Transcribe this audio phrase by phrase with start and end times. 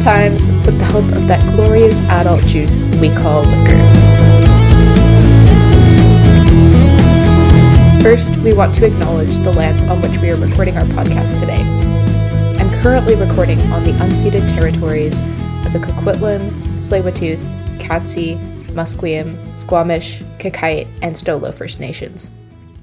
[0.00, 3.76] sometimes with the help of that glorious adult juice we call liquor.
[8.02, 11.60] First, we want to acknowledge the lands on which we are recording our podcast today.
[12.58, 15.18] I'm currently recording on the unceded territories
[15.66, 18.38] of the Coquitlam, Tsleil-Waututh, Katzie,
[18.68, 22.30] Musqueam, Squamish, Qayqayt, and Stolo First Nations.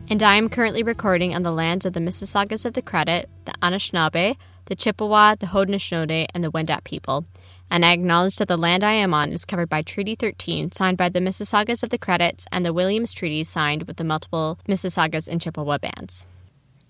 [0.08, 3.54] And I am currently recording on the lands of the Mississaugas of the Credit, the
[3.64, 7.26] Anishinaabe, the Chippewa, the Haudenosaunee, and the Wendat people.
[7.70, 10.98] And I acknowledge that the land I am on is covered by Treaty 13, signed
[10.98, 15.28] by the Mississaugas of the Credits, and the Williams Treaty, signed with the multiple Mississaugas
[15.28, 16.26] and Chippewa bands.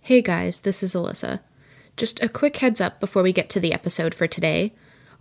[0.01, 1.41] Hey guys, this is Alyssa.
[1.95, 4.73] Just a quick heads up before we get to the episode for today.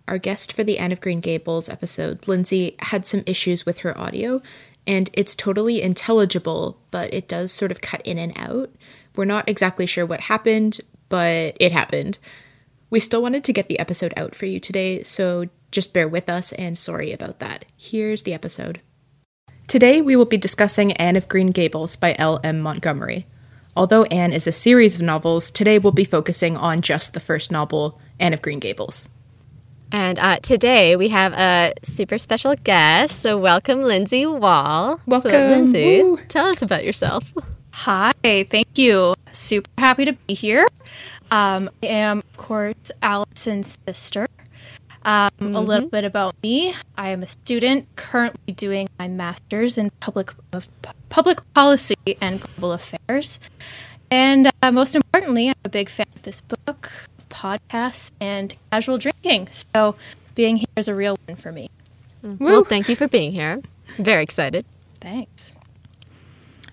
[0.07, 3.97] Our guest for the Anne of Green Gables episode, Lindsay, had some issues with her
[3.99, 4.43] audio,
[4.87, 8.71] and it's totally intelligible, but it does sort of cut in and out.
[9.17, 12.19] We're not exactly sure what happened, but it happened.
[12.89, 16.29] We still wanted to get the episode out for you today, so just bear with
[16.29, 17.65] us and sorry about that.
[17.77, 18.81] Here's the episode.
[19.67, 22.39] Today we will be discussing Anne of Green Gables by L.
[22.45, 22.61] M.
[22.61, 23.27] Montgomery.
[23.75, 27.51] Although Anne is a series of novels, today we'll be focusing on just the first
[27.51, 29.09] novel, Anne of Green Gables.
[29.91, 33.21] And uh, today we have a super special guest.
[33.21, 35.01] So welcome, Lindsay Wall.
[35.07, 35.31] Welcome.
[35.33, 36.21] So, Lindsay, Woo.
[36.29, 37.33] tell us about yourself.
[37.73, 39.15] Hi, thank you.
[39.33, 40.67] Super happy to be here.
[41.31, 44.29] Um, I am, of course, Allison's sister.
[45.05, 46.75] Um, A little bit about me.
[46.97, 50.69] I am a student currently doing my master's in public of
[51.09, 53.39] public policy and global affairs.
[54.11, 56.91] And uh, most importantly, I'm a big fan of this book,
[57.29, 59.49] podcasts, and casual drinking.
[59.75, 59.95] So
[60.35, 61.71] being here is a real win for me.
[62.23, 63.63] Well, thank you for being here.
[63.99, 64.65] Very excited.
[65.01, 65.53] Thanks.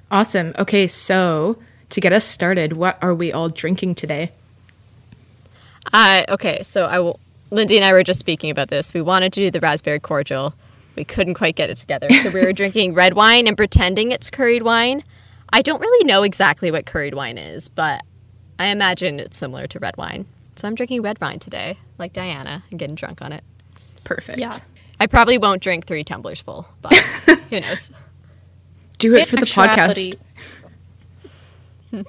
[0.10, 0.54] Awesome.
[0.58, 1.58] Okay, so
[1.90, 4.32] to get us started, what are we all drinking today?
[5.92, 7.20] Uh, okay, so I will.
[7.52, 8.94] Lindsay and I were just speaking about this.
[8.94, 10.56] We wanted to do the raspberry cordial.
[10.96, 12.10] We couldn't quite get it together.
[12.10, 15.04] So we were drinking red wine and pretending it's currant wine.
[15.52, 18.02] I don't really know exactly what currant wine is, but
[18.58, 20.26] I imagine it's similar to red wine.
[20.56, 23.44] So I'm drinking red wine today, like Diana, and getting drunk on it.
[24.04, 24.40] Perfect.
[24.40, 24.58] Yeah.
[25.00, 26.94] I probably won't drink three tumblers full, but
[27.50, 27.92] who knows?
[28.98, 30.16] Do it In for the podcast.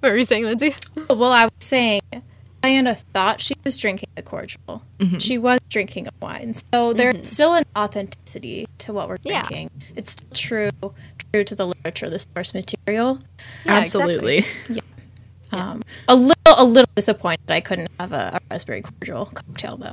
[0.00, 0.76] What were you saying, Lindsay?
[1.08, 2.02] Well, I was saying
[2.64, 4.82] Diana thought she was drinking the cordial.
[5.18, 6.54] She was drinking a wine.
[6.72, 9.42] So there's still an authenticity to what we're Yeah.
[9.46, 9.70] drinking.
[9.94, 10.70] It's still true
[11.32, 13.18] true to the literature, the source material.
[13.66, 14.46] Yeah, Absolutely.
[15.52, 19.92] Um, a little a little disappointed I couldn't have a, a raspberry cordial cocktail though.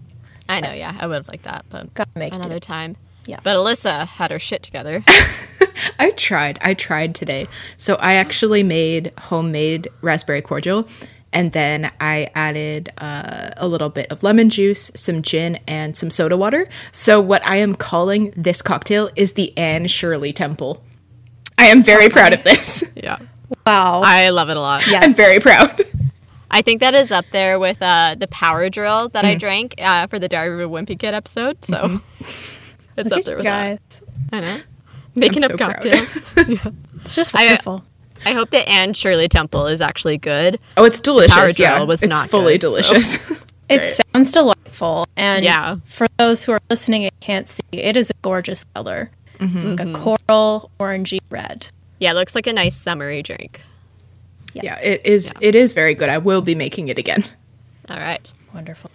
[0.49, 2.59] I know, yeah, I would have liked that, but Gotta make another do.
[2.61, 2.95] time.
[3.25, 3.39] Yeah.
[3.43, 5.03] But Alyssa had her shit together.
[5.99, 6.57] I tried.
[6.61, 7.47] I tried today.
[7.77, 10.87] So I actually made homemade raspberry cordial
[11.33, 16.11] and then I added uh, a little bit of lemon juice, some gin, and some
[16.11, 16.67] soda water.
[16.91, 20.83] So what I am calling this cocktail is the Anne Shirley Temple.
[21.57, 22.83] I am very proud of this.
[22.95, 23.19] yeah.
[23.65, 24.01] Wow.
[24.01, 24.85] I love it a lot.
[24.87, 25.03] Yes.
[25.03, 25.85] I'm very proud.
[26.49, 30.07] I think that is up there with uh, the power drill that I drank uh,
[30.07, 31.63] for the Diary of a Wimpy Kid episode.
[31.63, 32.01] So
[32.97, 33.79] it's up there with guys.
[33.89, 34.01] that.
[34.33, 34.57] I know.
[35.15, 35.73] Making I'm up so proud.
[35.75, 36.17] cocktails.
[37.03, 37.83] It's just I- wonderful.
[38.25, 40.59] I hope that Anne Shirley Temple is actually good.
[40.77, 41.33] Oh, it's delicious.
[41.33, 43.31] Power Drill yeah, was it's not fully good, so- delicious.
[43.69, 43.85] it Right.
[44.13, 45.07] sounds delightful.
[45.17, 45.77] And Yeah.
[45.85, 49.09] for those who are listening and can't see, it is a gorgeous color.
[49.39, 49.95] It's like a mm-hmm.
[49.95, 51.67] coral orangey red.
[51.99, 53.61] Yeah, it looks like a nice summery drink.
[54.53, 55.33] yeah, it is.
[55.41, 56.09] It is very good.
[56.09, 57.23] I will be making it again.
[57.89, 58.31] All right.
[58.53, 58.91] Wonderful.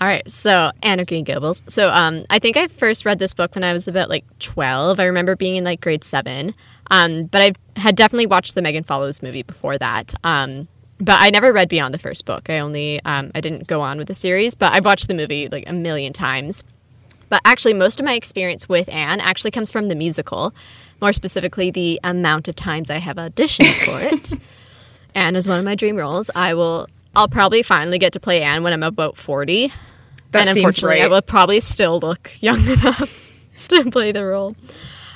[0.00, 1.62] All right, so Anne of Green Gables.
[1.66, 4.98] So um, I think I first read this book when I was about like 12.
[4.98, 6.54] I remember being in like grade seven.
[6.90, 10.14] Um, but I had definitely watched the Megan Follows movie before that.
[10.24, 12.48] Um, but I never read beyond the first book.
[12.48, 15.48] I only, um, I didn't go on with the series, but I've watched the movie
[15.48, 16.64] like a million times.
[17.28, 20.54] But actually, most of my experience with Anne actually comes from the musical,
[21.00, 24.32] more specifically, the amount of times I have auditioned for it.
[25.14, 26.30] Anne is one of my dream roles.
[26.34, 29.72] I will, I'll probably finally get to play Anne when I'm about 40
[30.32, 31.04] That and seems unfortunately, right.
[31.04, 34.54] I will probably still look young enough to play the role.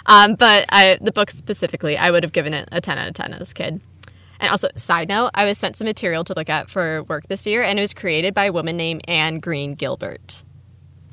[0.06, 3.14] Um, but I, the book specifically, I would have given it a 10 out of
[3.14, 3.80] 10 as a kid.
[4.40, 7.46] And also, side note, I was sent some material to look at for work this
[7.46, 10.42] year, and it was created by a woman named Anne Green Gilbert.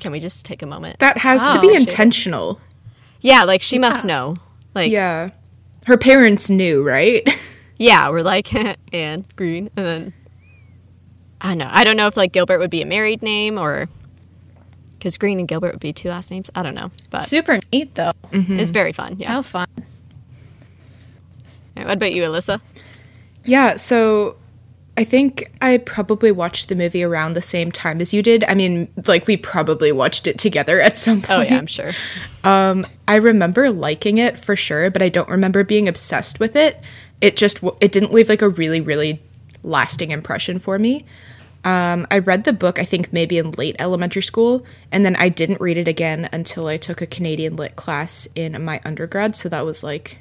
[0.00, 0.98] Can we just take a moment?
[0.98, 1.60] that has to Wow.
[1.62, 2.60] be intentional.
[3.20, 4.34] yeah, like she must know.
[4.74, 5.30] Like, yeah, Yeah,
[5.86, 7.26] her parents knew, right?
[7.78, 8.52] Yeah, we're like
[8.94, 10.12] Anne Green, and then
[11.42, 11.68] I don't know.
[11.70, 13.88] I don't know if like Gilbert would be a married name or
[14.96, 16.48] Because Green and Gilbert would be two last names.
[16.54, 18.12] I don't know, but Super neat though.
[18.30, 19.16] it's very fun.
[19.18, 19.28] Yeah.
[19.28, 19.66] How fun.
[21.76, 22.60] Alright, what about you, Alyssa?
[23.44, 24.36] Yeah, so
[24.96, 28.44] I think I probably watched the movie around the same time as you did.
[28.44, 31.30] I mean, like we probably watched it together at some point.
[31.30, 31.92] Oh yeah, I'm sure.
[32.44, 36.78] Um, I remember liking it for sure, but I don't remember being obsessed with it.
[37.20, 39.20] It just it didn't leave like a really really
[39.64, 41.04] lasting impression for me.
[41.64, 45.28] Um, I read the book I think maybe in late elementary school, and then I
[45.28, 49.36] didn't read it again until I took a Canadian lit class in my undergrad.
[49.36, 50.18] So that was like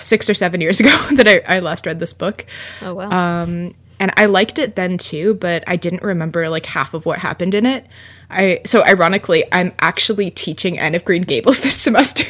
[0.00, 2.46] six or seven years ago that I, I last read this book.
[2.82, 3.12] Oh well.
[3.12, 7.18] Um, and I liked it then too, but I didn't remember like half of what
[7.18, 7.86] happened in it.
[8.30, 12.24] I so ironically, I'm actually teaching Anne of Green Gables this semester,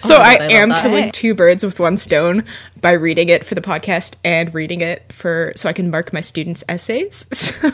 [0.00, 0.82] so my I, God, I love am that.
[0.82, 2.44] killing two birds with one stone
[2.80, 6.20] by reading it for the podcast and reading it for so I can mark my
[6.20, 7.26] students' essays.
[7.62, 7.72] So,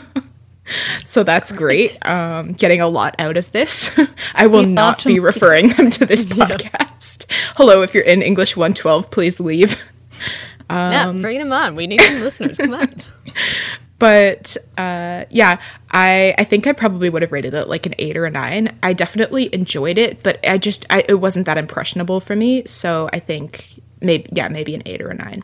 [1.05, 1.97] so that's great.
[2.05, 3.97] Um, getting a lot out of this.
[4.35, 7.25] I will love not be referring them to this podcast.
[7.55, 9.81] Hello, if you're in English 112, please leave.
[10.69, 11.77] yeah, bring them on.
[11.77, 12.57] We need some listeners.
[12.57, 13.01] Come on.
[13.99, 15.59] But uh, yeah,
[15.91, 18.77] I I think I probably would have rated it like an eight or a nine.
[18.83, 22.65] I definitely enjoyed it, but I just I, it wasn't that impressionable for me.
[22.65, 25.43] So I think maybe yeah maybe an eight or a nine.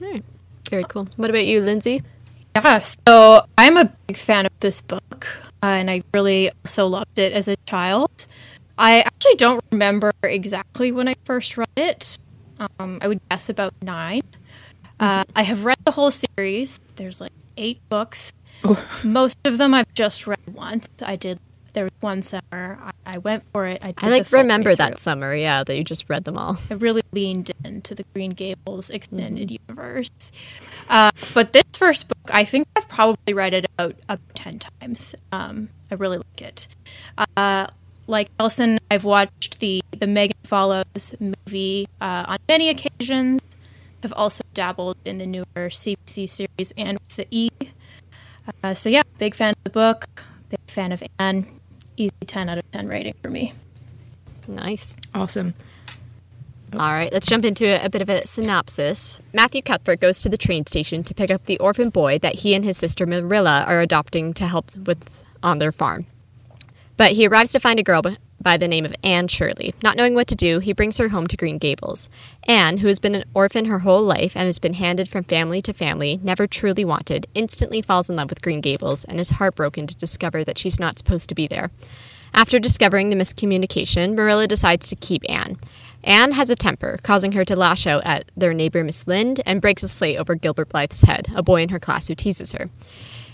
[0.00, 0.24] All right.
[0.70, 1.08] Very cool.
[1.16, 2.02] What about you, Lindsay?
[2.56, 5.26] Yeah, so I'm a big fan of this book,
[5.62, 8.26] uh, and I really also loved it as a child.
[8.76, 12.18] I actually don't remember exactly when I first read it.
[12.78, 14.22] Um, I would guess about nine.
[15.00, 16.80] Uh, I have read the whole series.
[16.96, 18.32] There's like eight books.
[19.04, 20.88] Most of them I've just read once.
[21.04, 21.38] I did.
[21.74, 23.78] There was one summer I, I went for it.
[23.82, 25.34] I, did I like remember that summer.
[25.34, 26.58] Yeah, that you just read them all.
[26.70, 30.32] I really leaned into the Green Gables extended universe.
[30.88, 35.14] Uh, but this first book, I think I've probably read it about up 10 times.
[35.30, 36.68] Um, I really like it.
[37.36, 37.66] Uh,
[38.06, 43.40] like Allison, I've watched the, the Megan Follows movie uh, on many occasions.
[44.02, 47.50] I've also dabbled in the newer CBC series Anne with the E.
[48.62, 50.06] Uh, so, yeah, big fan of the book,
[50.48, 51.60] big fan of Anne.
[51.96, 53.52] Easy 10 out of 10 rating for me.
[54.46, 54.94] Nice.
[55.14, 55.54] Awesome.
[56.74, 59.22] All right, let's jump into a, a bit of a synopsis.
[59.32, 62.54] Matthew Cuthbert goes to the train station to pick up the orphan boy that he
[62.54, 66.06] and his sister Marilla are adopting to help with on their farm.
[66.98, 68.18] But he arrives to find a girl b-
[68.48, 69.74] by the name of Anne Shirley.
[69.82, 72.08] Not knowing what to do, he brings her home to Green Gables.
[72.44, 75.60] Anne, who has been an orphan her whole life and has been handed from family
[75.60, 79.86] to family, never truly wanted, instantly falls in love with Green Gables and is heartbroken
[79.86, 81.70] to discover that she's not supposed to be there.
[82.32, 85.58] After discovering the miscommunication, Marilla decides to keep Anne.
[86.02, 89.60] Anne has a temper, causing her to lash out at their neighbor Miss Lynde and
[89.60, 92.70] breaks a slate over Gilbert Blythe's head, a boy in her class who teases her.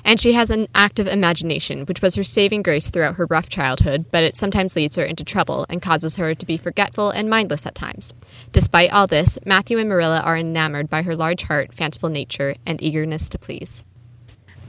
[0.04, 4.04] And she has an active imagination, which was her saving grace throughout her rough childhood,
[4.10, 7.64] but it sometimes leads her into trouble and causes her to be forgetful and mindless
[7.64, 8.12] at times.
[8.52, 12.82] Despite all this, Matthew and Marilla are enamored by her large heart, fanciful nature, and
[12.82, 13.82] eagerness to please.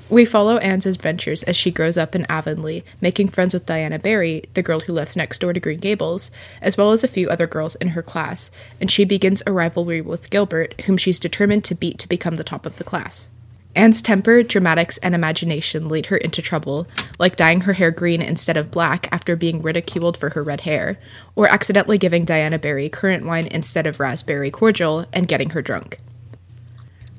[0.07, 4.43] We follow Anne's adventures as she grows up in Avonlea, making friends with Diana Barry,
[4.53, 6.29] the girl who lives next door to Green Gables,
[6.61, 10.01] as well as a few other girls in her class, and she begins a rivalry
[10.01, 13.29] with Gilbert, whom she's determined to beat to become the top of the class.
[13.75, 16.87] Anne's temper, dramatics, and imagination lead her into trouble,
[17.19, 20.97] like dyeing her hair green instead of black after being ridiculed for her red hair,
[21.35, 25.99] or accidentally giving Diana Barry currant wine instead of raspberry cordial and getting her drunk.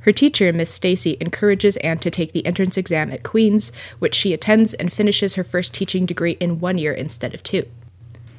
[0.00, 4.32] Her teacher, Miss Stacy, encourages Anne to take the entrance exam at Queen's, which she
[4.32, 7.66] attends and finishes her first teaching degree in one year instead of two.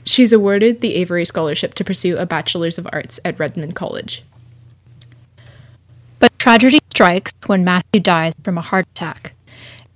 [0.06, 4.24] She's awarded the Avery Scholarship to pursue a Bachelor's of Arts at Redmond College.
[6.20, 9.36] But tragedy strikes when Matthew dies from a heart attack.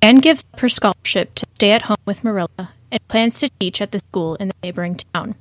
[0.04, 3.82] Anne gives up her scholarship to stay at home with Marilla and plans to teach
[3.82, 5.34] at the school in the neighboring town.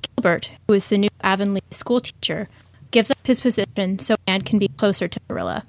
[0.00, 2.48] Gilbert, who is the new Avonlea school teacher,
[2.92, 5.64] gives up his position so Anne can be closer to Marilla.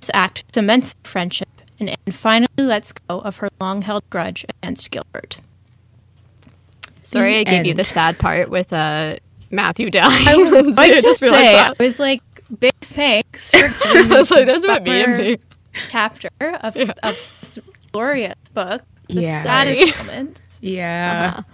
[0.00, 4.46] This act cements their friendship, and Anne finally lets go of her long held grudge
[4.48, 5.42] against Gilbert.
[7.04, 9.16] Sorry, I gave you the sad part with uh,
[9.50, 10.26] Matthew dying.
[10.26, 12.22] I was to just realized say, I was like,
[12.58, 13.58] big thanks for
[13.92, 15.38] giving me I was like, that's what me and bummer me.
[15.88, 17.58] chapter of, of this
[17.92, 18.82] glorious book.
[19.08, 19.42] The Yeah.
[19.42, 19.92] saddest Sorry.
[20.06, 20.40] moments.
[20.60, 21.32] Yeah.
[21.32, 21.44] Sorry,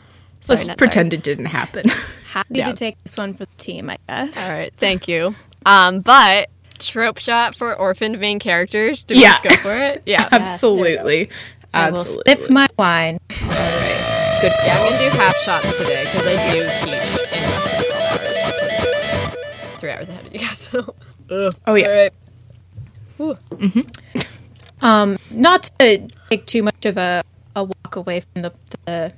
[0.57, 1.88] Let's not pretend it didn't happen.
[2.33, 2.69] Happy Yeah.
[2.69, 4.49] to take this one for the team, I guess.
[4.49, 5.35] All right, thank you.
[5.67, 9.02] Um, but trope shot for orphaned main characters.
[9.02, 9.31] Do we Yeah.
[9.33, 10.02] just go for it?
[10.07, 10.28] Yeah.
[10.31, 11.28] Absolutely.
[11.75, 12.37] I will Absolutely.
[12.38, 13.19] sip my wine.
[13.43, 14.67] All right, good call.
[14.67, 17.28] Yeah, I'm gonna do half shots today because I do teach
[19.88, 20.68] Three hours ahead of you guys.
[21.30, 21.50] So.
[21.66, 22.09] Oh, yeah.
[23.18, 23.38] All right.
[24.83, 27.23] Um, not to take too much of a,
[27.57, 28.52] a walk away from the
[28.85, 29.12] the,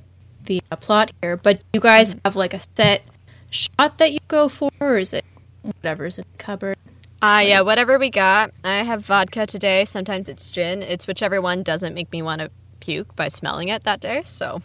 [0.45, 1.37] the uh, plot here.
[1.37, 3.03] But you guys have like a set
[3.51, 5.25] shot that you go for, or is it
[5.63, 6.77] whatever's in the cupboard?
[7.21, 8.53] Uh, yeah, whatever we got.
[8.63, 9.85] I have vodka today.
[9.85, 10.83] Sometimes it's gin.
[10.83, 14.23] It's whichever one doesn't make me want to puke by smelling it that day.
[14.25, 14.63] So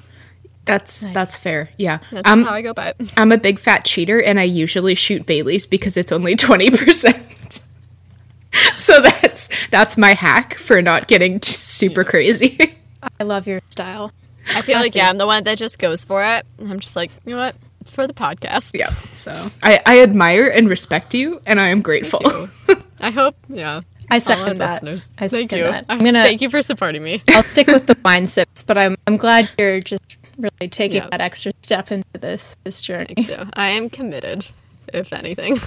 [0.65, 1.69] That's that's fair.
[1.77, 1.99] Yeah.
[2.11, 3.13] that's I'm, how I go by it.
[3.17, 7.61] I'm a big fat cheater and I usually shoot Bailey's because it's only 20%.
[8.77, 12.75] so that's that's my hack for not getting t- super crazy.
[13.19, 14.11] I love your style.
[14.49, 16.45] I feel like, yeah, I'm the one that just goes for it.
[16.59, 17.55] And I'm just like, you know what?
[17.81, 18.71] It's for the podcast.
[18.77, 18.93] yeah.
[19.13, 22.21] So I, I admire and respect you and I am grateful.
[22.99, 23.81] I hope, yeah.
[24.09, 24.83] I second that.
[24.83, 25.09] listeners.
[25.17, 25.71] I Thank second you.
[25.71, 25.85] that.
[25.89, 26.21] I'm gonna.
[26.23, 27.23] Thank you for supporting me.
[27.29, 31.09] I'll stick with the wine sips, but I'm I'm glad you're just really taking Yeah.
[31.11, 33.15] that extra step into this this journey.
[33.23, 34.45] So I am committed,
[34.93, 35.59] if anything.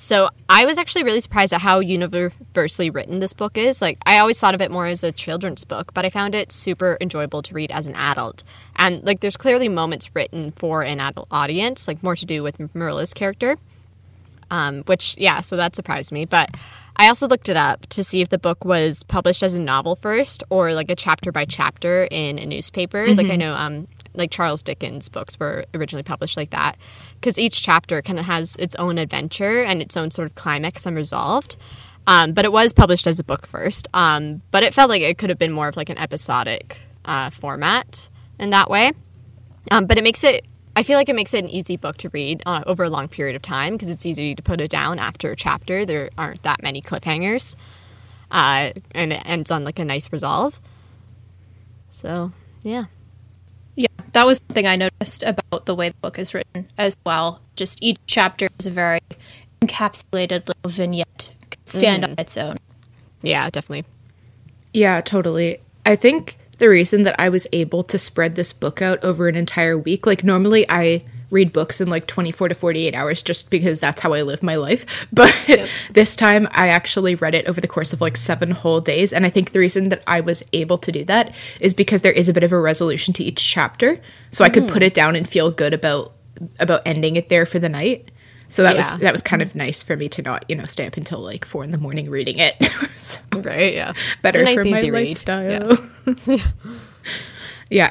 [0.00, 3.82] So I was actually really surprised at how universally written this book is.
[3.82, 6.52] Like I always thought of it more as a children's book, but I found it
[6.52, 8.44] super enjoyable to read as an adult.
[8.76, 12.58] And like there's clearly moments written for an adult audience, like more to do with
[12.74, 13.56] Marilla's character.
[14.50, 16.24] Um, which yeah, so that surprised me.
[16.24, 16.56] But
[16.96, 19.94] I also looked it up to see if the book was published as a novel
[19.96, 23.12] first or like a chapter by chapter in a newspaper.
[23.14, 23.88] Like I know um
[24.18, 26.76] like Charles Dickens books were originally published like that
[27.14, 30.84] because each chapter kind of has its own adventure and its own sort of climax
[30.86, 31.56] unresolved.
[32.06, 33.86] Um, but it was published as a book first.
[33.92, 37.30] Um, but it felt like it could have been more of like an episodic uh,
[37.30, 38.08] format
[38.38, 38.92] in that way.
[39.70, 42.08] Um, but it makes it, I feel like it makes it an easy book to
[42.08, 44.98] read uh, over a long period of time because it's easy to put it down
[44.98, 45.84] after a chapter.
[45.84, 47.56] There aren't that many cliffhangers.
[48.30, 50.60] Uh, and it ends on like a nice resolve.
[51.90, 52.32] So,
[52.62, 52.84] yeah.
[54.18, 57.40] Yeah, that was something I noticed about the way the book is written as well.
[57.54, 58.98] Just each chapter is a very
[59.60, 62.12] encapsulated little vignette, can stand mm-hmm.
[62.14, 62.56] on its own.
[63.22, 63.84] Yeah, definitely.
[64.72, 65.60] Yeah, totally.
[65.86, 69.36] I think the reason that I was able to spread this book out over an
[69.36, 73.80] entire week, like normally I read books in like 24 to 48 hours just because
[73.80, 74.86] that's how I live my life.
[75.12, 75.34] But
[75.92, 79.12] this time I actually read it over the course of like seven whole days.
[79.12, 82.12] And I think the reason that I was able to do that is because there
[82.12, 84.00] is a bit of a resolution to each chapter.
[84.30, 84.72] So I could mm.
[84.72, 86.12] put it down and feel good about
[86.60, 88.10] about ending it there for the night.
[88.48, 88.76] So that Yeah.
[88.76, 91.18] was that was kind of nice for me to not, you know, stay up until
[91.18, 92.54] like four in the morning reading it.
[92.96, 93.92] So Right, yeah.
[94.22, 95.08] better it's a nice, for my read.
[95.08, 95.78] lifestyle.
[96.26, 96.38] Yeah.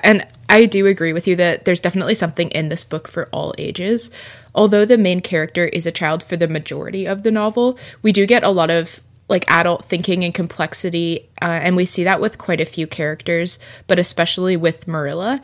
[0.04, 3.54] and I do agree with you that there's definitely something in this book for all
[3.58, 4.10] ages.
[4.56, 8.26] Although the main character is a child for the majority of the novel, we do
[8.26, 12.38] get a lot of like adult thinking and complexity, uh, and we see that with
[12.38, 15.42] quite a few characters, but especially with Marilla.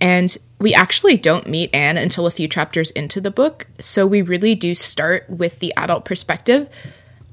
[0.00, 4.22] And we actually don't meet Anne until a few chapters into the book, so we
[4.22, 6.68] really do start with the adult perspective.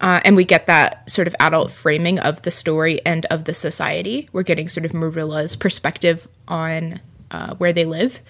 [0.01, 3.53] Uh, and we get that sort of adult framing of the story and of the
[3.53, 4.27] society.
[4.33, 6.99] We're getting sort of Marilla's perspective on
[7.31, 8.21] uh, where they live.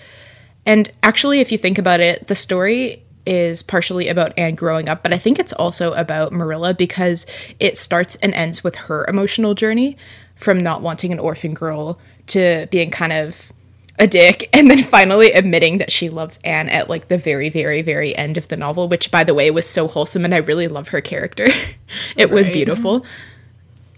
[0.65, 5.01] And actually, if you think about it, the story is partially about Anne growing up,
[5.01, 7.25] but I think it's also about Marilla because
[7.59, 9.97] it starts and ends with her emotional journey
[10.35, 13.51] from not wanting an orphan girl to being kind of
[13.97, 17.81] a dick and then finally admitting that she loves Anne at like the very very
[17.81, 20.67] very end of the novel which by the way was so wholesome and I really
[20.67, 21.47] love her character.
[22.17, 23.05] it was beautiful.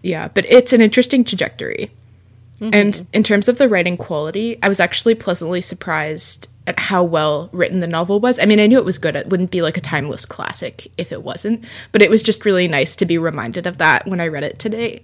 [0.01, 1.92] Yeah, but it's an interesting trajectory.
[2.60, 2.74] Mm-hmm.
[2.74, 7.50] And in terms of the writing quality, I was actually pleasantly surprised at how well
[7.51, 8.39] written the novel was.
[8.39, 9.16] I mean, I knew it was good.
[9.16, 12.68] It wouldn't be like a timeless classic if it wasn't, but it was just really
[12.68, 15.04] nice to be reminded of that when I read it today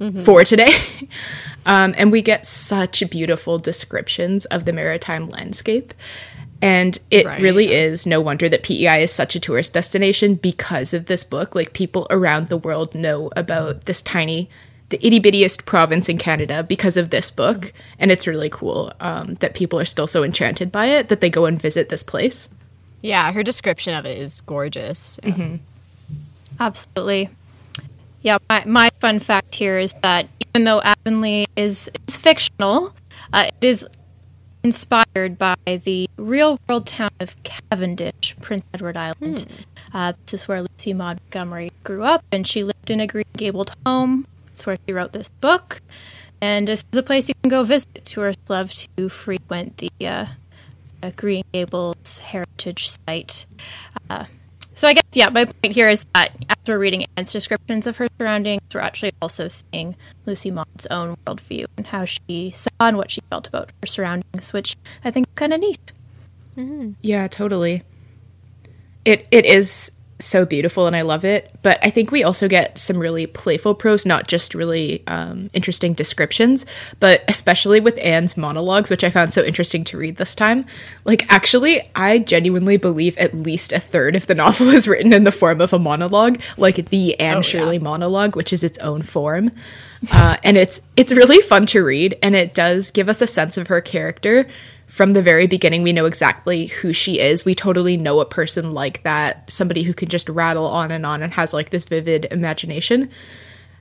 [0.00, 0.20] mm-hmm.
[0.20, 0.74] for today.
[1.66, 5.94] um, and we get such beautiful descriptions of the maritime landscape.
[6.60, 7.42] And it Right.
[7.42, 11.54] really is no wonder that PEI is such a tourist destination because of this book.
[11.56, 14.48] Like, people around the world know about this tiny,
[14.90, 17.72] the itty bittiest province in Canada because of this book.
[17.98, 21.30] And it's really cool um, that people are still so enchanted by it that they
[21.30, 22.48] go and visit this place.
[23.00, 25.18] Yeah, her description of it is gorgeous.
[25.24, 25.56] Yeah.
[26.60, 27.30] Absolutely.
[28.22, 32.94] Yeah, my, my fun fact here is that even though Avonlea is, is fictional,
[33.32, 33.86] uh, it is
[34.62, 39.46] inspired by the real world town of Cavendish, Prince Edward Island.
[39.92, 43.24] Uh, this is where Lucy Maud Montgomery grew up, and she lived in a green
[43.36, 44.26] gabled home.
[44.48, 45.80] It's where she wrote this book.
[46.40, 48.04] And this is a place you can go visit.
[48.04, 50.26] Tourists love to frequent the, uh,
[51.00, 53.46] the Green Gables Heritage Site.
[54.08, 54.26] Uh,
[54.74, 58.06] so I guess yeah, my point here is that after reading Anne's descriptions of her
[58.18, 63.10] surroundings, we're actually also seeing Lucy Maud's own worldview and how she saw and what
[63.10, 65.92] she felt about her surroundings, which I think is kind of neat.
[66.56, 66.92] Mm-hmm.
[67.00, 67.82] Yeah, totally.
[69.04, 71.50] It it is so beautiful and I love it.
[71.62, 75.94] But I think we also get some really playful prose, not just really um, interesting
[75.94, 76.64] descriptions,
[77.00, 80.66] but especially with Anne's monologues, which I found so interesting to read this time.
[81.04, 85.24] Like, actually, I genuinely believe at least a third of the novel is written in
[85.24, 87.82] the form of a monologue, like the Anne oh, Shirley yeah.
[87.82, 89.50] monologue, which is its own form.
[90.12, 93.56] Uh, and it's it's really fun to read, and it does give us a sense
[93.56, 94.48] of her character
[94.92, 97.46] from the very beginning, we know exactly who she is.
[97.46, 101.22] We totally know a person like that, somebody who can just rattle on and on
[101.22, 103.10] and has like this vivid imagination.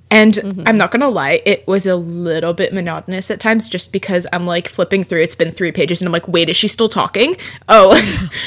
[0.10, 0.64] And mm-hmm.
[0.66, 4.46] I'm not gonna lie, it was a little bit monotonous at times just because I'm
[4.46, 7.36] like flipping through, it's been three pages, and I'm like, wait, is she still talking?
[7.68, 8.00] Oh,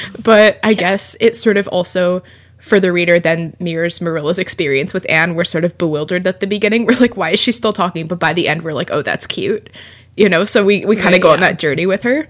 [0.22, 2.22] but I guess it's sort of also
[2.60, 5.34] for the reader then mirrors Marilla's experience with Anne.
[5.34, 6.86] We're sort of bewildered at the beginning.
[6.86, 8.06] We're like, why is she still talking?
[8.06, 9.68] But by the end, we're like, oh, that's cute.
[10.16, 11.34] You know, so we, we kind of go yeah.
[11.34, 12.26] on that journey with her.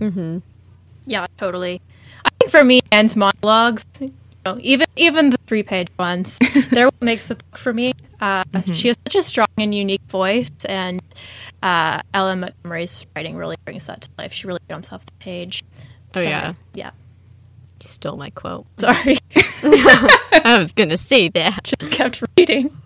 [0.00, 0.38] Mm-hmm.
[1.06, 1.80] Yeah, totally.
[2.24, 4.12] I think for me, and monologues, you
[4.44, 6.38] know, even even the three page ones,
[6.70, 7.92] they're what makes the book for me.
[8.20, 8.72] Uh, mm-hmm.
[8.72, 11.02] She has such a strong and unique voice, and
[11.62, 12.40] uh, L.M.
[12.40, 14.32] Montgomery's writing really brings that to life.
[14.32, 15.64] She really jumps off the page.
[16.14, 16.90] Oh yeah, yeah.
[17.82, 18.66] You stole my quote.
[18.78, 19.18] Sorry,
[19.62, 21.64] I was gonna say that.
[21.78, 22.76] Just kept reading.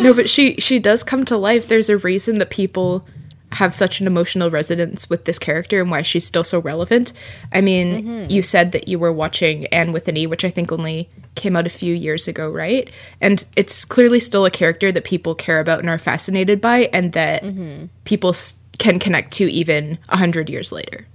[0.00, 1.68] No, but she she does come to life.
[1.68, 3.06] There's a reason that people
[3.54, 7.12] have such an emotional resonance with this character and why she's still so relevant.
[7.52, 8.30] I mean, mm-hmm.
[8.30, 11.56] you said that you were watching Anne with an E, which I think only came
[11.56, 12.90] out a few years ago, right?
[13.20, 17.12] And it's clearly still a character that people care about and are fascinated by, and
[17.12, 17.86] that mm-hmm.
[18.04, 21.06] people s- can connect to even a hundred years later.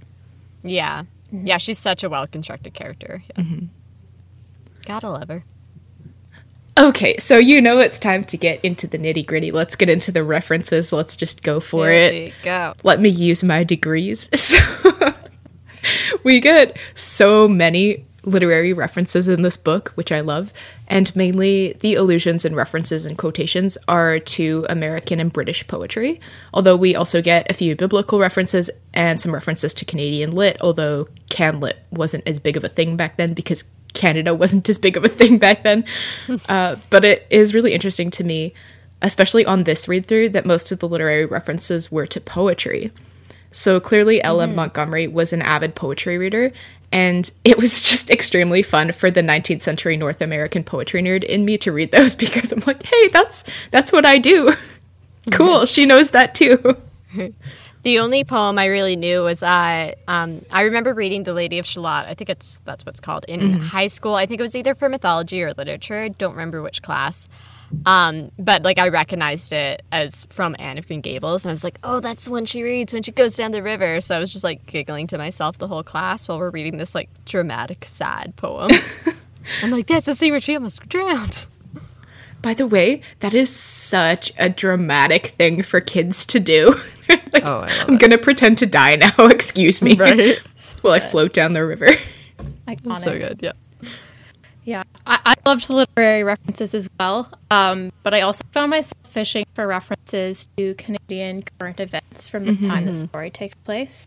[0.62, 3.22] Yeah, yeah, she's such a well constructed character.
[3.30, 3.42] Yeah.
[3.42, 3.66] Mm-hmm.
[4.84, 5.44] Gotta love her.
[6.80, 9.50] Okay, so you know it's time to get into the nitty gritty.
[9.50, 10.94] Let's get into the references.
[10.94, 12.34] Let's just go for Here it.
[12.42, 12.72] go.
[12.82, 14.28] Let me use my degrees.
[14.40, 15.12] So
[16.24, 20.52] we get so many literary references in this book, which I love,
[20.88, 26.20] and mainly the allusions and references and quotations are to American and British poetry.
[26.52, 31.06] Although we also get a few biblical references and some references to Canadian lit, although
[31.30, 35.04] Canlit wasn't as big of a thing back then because Canada wasn't as big of
[35.04, 35.84] a thing back then.
[36.48, 38.54] uh, but it is really interesting to me,
[39.02, 42.92] especially on this read through, that most of the literary references were to poetry.
[43.52, 44.52] So clearly, L.M.
[44.52, 44.56] Mm.
[44.56, 46.52] Montgomery was an avid poetry reader,
[46.92, 51.44] and it was just extremely fun for the 19th century North American poetry nerd in
[51.44, 54.54] me to read those because I'm like, hey, that's that's what I do.
[55.30, 56.76] cool, she knows that too.
[57.82, 61.66] The only poem I really knew was uh, um, I remember reading The Lady of
[61.66, 62.06] Shalott.
[62.06, 63.60] I think it's that's what's called in mm-hmm.
[63.60, 64.14] high school.
[64.14, 65.96] I think it was either for mythology or literature.
[65.96, 67.26] I don't remember which class.
[67.86, 71.64] Um, but like I recognized it as from Anne of Green Gables, and I was
[71.64, 74.32] like, "Oh, that's when she reads when she goes down the river." So I was
[74.32, 78.34] just like giggling to myself the whole class while we're reading this like dramatic, sad
[78.36, 78.70] poem.
[79.62, 81.46] I'm like, "That's the scene where she almost drowned."
[82.42, 86.74] By the way, that is such a dramatic thing for kids to do.
[87.32, 89.12] like, oh, I'm gonna pretend to die now.
[89.18, 89.96] Excuse me.
[89.96, 90.38] Right.
[90.82, 91.88] While I float down the river.
[92.66, 92.98] Iconic.
[92.98, 93.40] So good.
[93.42, 93.52] Yeah.
[94.62, 99.04] Yeah, I, I loved the literary references as well, um, but I also found myself
[99.04, 102.68] fishing for references to Canadian current events from the mm-hmm.
[102.68, 104.06] time the story takes place.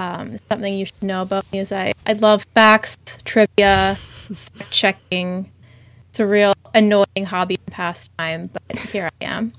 [0.00, 5.52] Um, something you should know about me is I, I love facts, trivia, fact checking.
[6.08, 9.52] It's a real annoying hobby and pastime, but here I am.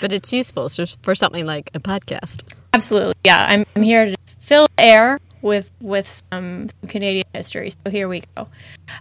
[0.00, 0.68] But it's useful
[1.02, 2.42] for something like a podcast.
[2.72, 3.46] Absolutely, yeah.
[3.48, 7.70] I'm, I'm here to fill air with with some, some Canadian history.
[7.70, 8.48] So here we go.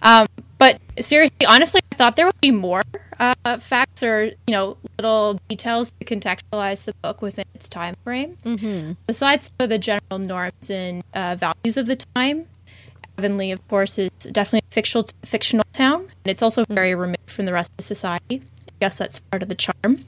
[0.02, 0.28] Um,
[0.58, 2.84] but seriously, honestly, I thought there would be more
[3.20, 8.38] uh, facts or you know little details to contextualize the book within its time frame.
[8.46, 8.94] Mm-hmm.
[9.08, 12.48] Besides some of the general norms and uh, values of the time,
[13.18, 17.46] Avonlea, of course, is definitely a fictional fictional town, and it's also very removed from
[17.46, 18.42] the rest of society.
[18.68, 20.06] I guess that's part of the charm.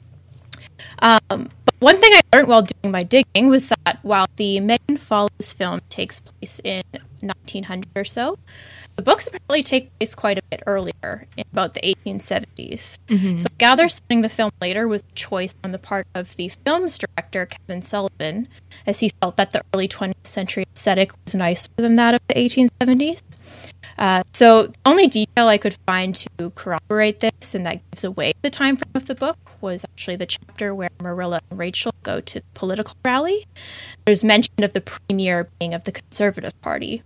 [1.00, 4.96] Um, but one thing I learned while doing my digging was that while the Megan
[4.96, 6.82] Follows film takes place in
[7.20, 8.38] 1900 or so,
[8.96, 12.98] the books apparently take place quite a bit earlier, in about the 1870s.
[13.06, 13.36] Mm-hmm.
[13.36, 16.48] So I gather setting the film later was a choice on the part of the
[16.64, 18.48] film's director, Kevin Sullivan,
[18.86, 22.34] as he felt that the early 20th century aesthetic was nicer than that of the
[22.34, 23.22] 1870s.
[23.98, 28.32] Uh, so the only detail I could find to corroborate this and that gives away
[28.42, 32.20] the time frame of the book was actually the chapter where Marilla and Rachel go
[32.20, 33.46] to the political rally.
[34.04, 37.02] There's mention of the premier being of the Conservative Party.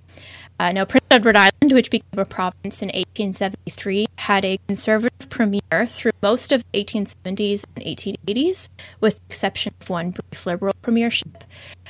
[0.61, 5.87] Uh, now, Prince Edward Island, which became a province in 1873, had a conservative premier
[5.87, 8.69] through most of the 1870s and 1880s,
[9.01, 11.45] with the exception of one brief liberal premiership.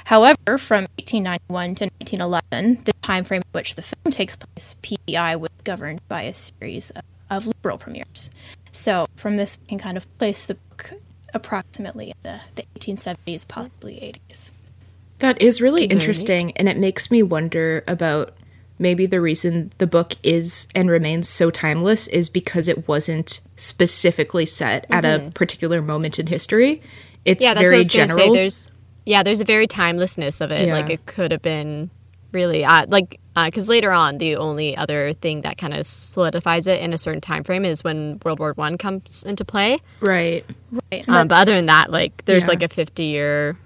[0.04, 5.36] However, from 1891 to 1911, the time frame in which the film takes place, PEI
[5.36, 8.30] was governed by a series of, of liberal premieres.
[8.72, 10.94] So, from this, we can kind of place the book
[11.34, 13.94] approximately in the, the 1870s, possibly
[14.30, 14.50] 80s.
[15.18, 18.34] That is really interesting, and it makes me wonder about
[18.78, 24.44] maybe the reason the book is and remains so timeless is because it wasn't specifically
[24.44, 25.28] set at a mm-hmm.
[25.30, 26.82] particular moment in history.
[27.24, 28.18] It's yeah, that's what I very was general.
[28.18, 28.32] say.
[28.32, 28.70] There's
[29.04, 30.66] yeah, there's a very timelessness of it.
[30.68, 30.74] Yeah.
[30.74, 31.90] Like it could have been
[32.32, 36.80] really uh, like because later on, the only other thing that kind of solidifies it
[36.80, 39.80] in a certain time frame is when World War One comes into play.
[40.00, 40.44] right.
[40.90, 41.08] Right.
[41.08, 42.48] Um, but other than that, like there's Yeah.
[42.48, 43.56] like a 50 year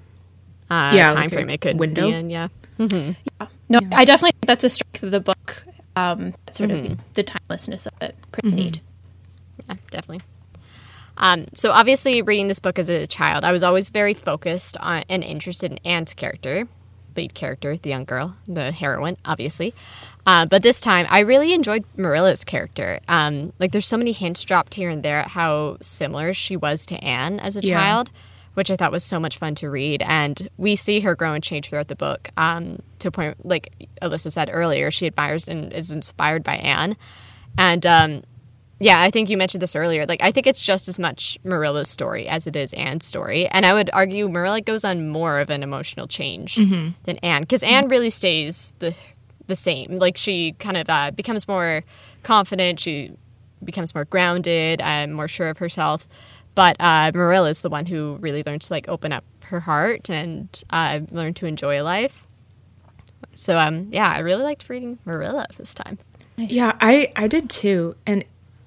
[0.71, 2.09] uh, Yeah, time like frame it could window.
[2.09, 2.31] be in.
[2.31, 2.49] Yeah.
[2.79, 3.13] mm-hmm.
[3.41, 3.47] yeah.
[3.69, 5.65] No, I definitely think that's a strength of the book.
[5.97, 8.15] Um, sort of the timelessness of it.
[8.31, 8.81] Pretty neat.
[9.69, 10.23] Yeah, definitely.
[11.19, 15.05] Um, so obviously, reading this book as a child, I was always very focused on
[15.09, 16.69] and interested in Anne's character,
[17.17, 19.75] lead character, the young girl, the heroine, obviously.
[20.27, 23.01] Uh, but this time, I really enjoyed Marilla's character.
[23.09, 26.85] Um, like, there's so many hints dropped here and there at how similar she was
[26.87, 27.79] to Anne as a Yeah.
[27.81, 28.11] child,
[28.55, 30.03] which I thought was so much fun to read.
[30.03, 33.73] And we see her grow and change throughout the book um, to a point, like
[34.03, 36.97] Alyssa said earlier, she admires and is inspired by Anne.
[37.57, 38.23] And um,
[38.79, 40.05] yeah, I think you mentioned this earlier.
[40.07, 43.49] Like, I think it's just as much Marilla's story as it is Anne's story.
[43.49, 46.57] And I would argue Marilla goes on more of an emotional change
[47.05, 48.95] than Anne, because Anne really stays the
[49.47, 49.99] the same.
[49.99, 51.85] Like, she kind of uh, becomes more
[52.23, 52.81] confident.
[52.81, 53.13] She
[53.65, 56.09] becomes more grounded and more sure of herself.
[56.55, 60.11] But uh, Marilla is the one who really learns to like open up her heart
[60.11, 62.27] and uh, learn to enjoy life.
[63.35, 65.99] So um, yeah, I really liked reading Marilla this time.
[66.37, 68.25] Yeah, I I did too, and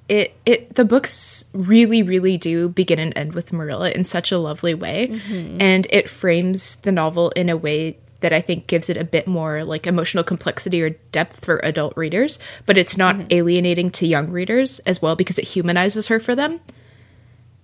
[0.10, 4.38] it it the books really really do begin and end with Marilla in such a
[4.38, 5.62] lovely way, mm-hmm.
[5.62, 9.28] and it frames the novel in a way that I think gives it a bit
[9.28, 13.28] more like emotional complexity or depth for adult readers, but it's not mm-hmm.
[13.32, 16.60] alienating to young readers as well because it humanizes her for them.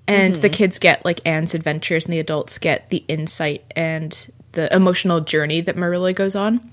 [0.07, 0.53] And the mm-hmm.
[0.55, 5.61] kids get like Anne's adventures, and the adults get the insight and the emotional journey
[5.61, 6.71] that Marilla goes on.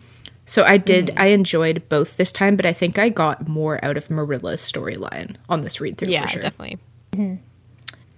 [0.53, 3.97] So I did, I enjoyed both this time, but I think I got more out
[3.97, 6.43] of Marilla's storyline on this read through Yeah, for sure.
[6.43, 6.79] definitely.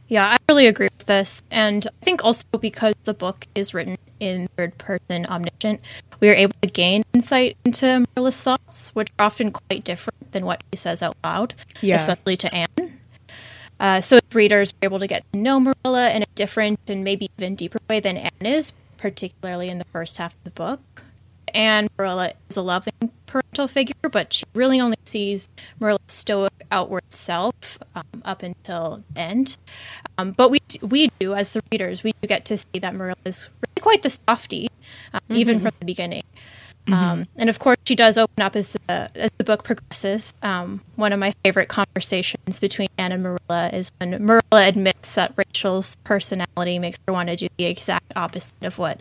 [0.08, 1.44] Yeah, I really agree with this.
[1.52, 5.80] And I think also because the book is written in third person omniscient,
[6.18, 10.44] we are able to gain insight into Marilla's thoughts, which are often quite different than
[10.44, 11.94] what he says out loud, Yeah.
[11.94, 12.98] especially to Anne.
[13.78, 17.04] Uh, so as readers are able to get to know Marilla in a different and
[17.04, 20.80] maybe even deeper way than Anne is, particularly in the first half of the book.
[21.54, 27.04] And Marilla is a loving parental figure, but she really only sees Marilla's stoic outward
[27.10, 29.56] self um, up until the end.
[30.18, 33.16] Um, but we we do, as the readers, we do get to see that Marilla
[33.24, 34.68] is really quite the softie,
[35.12, 36.24] um, even from the beginning.
[36.92, 40.34] Um, and of course, she does open up as the as the book progresses.
[40.42, 45.32] Um, one of my favorite conversations between Anne and Marilla is when Marilla admits that
[45.36, 49.00] Rachel's personality makes her want to do the exact opposite of what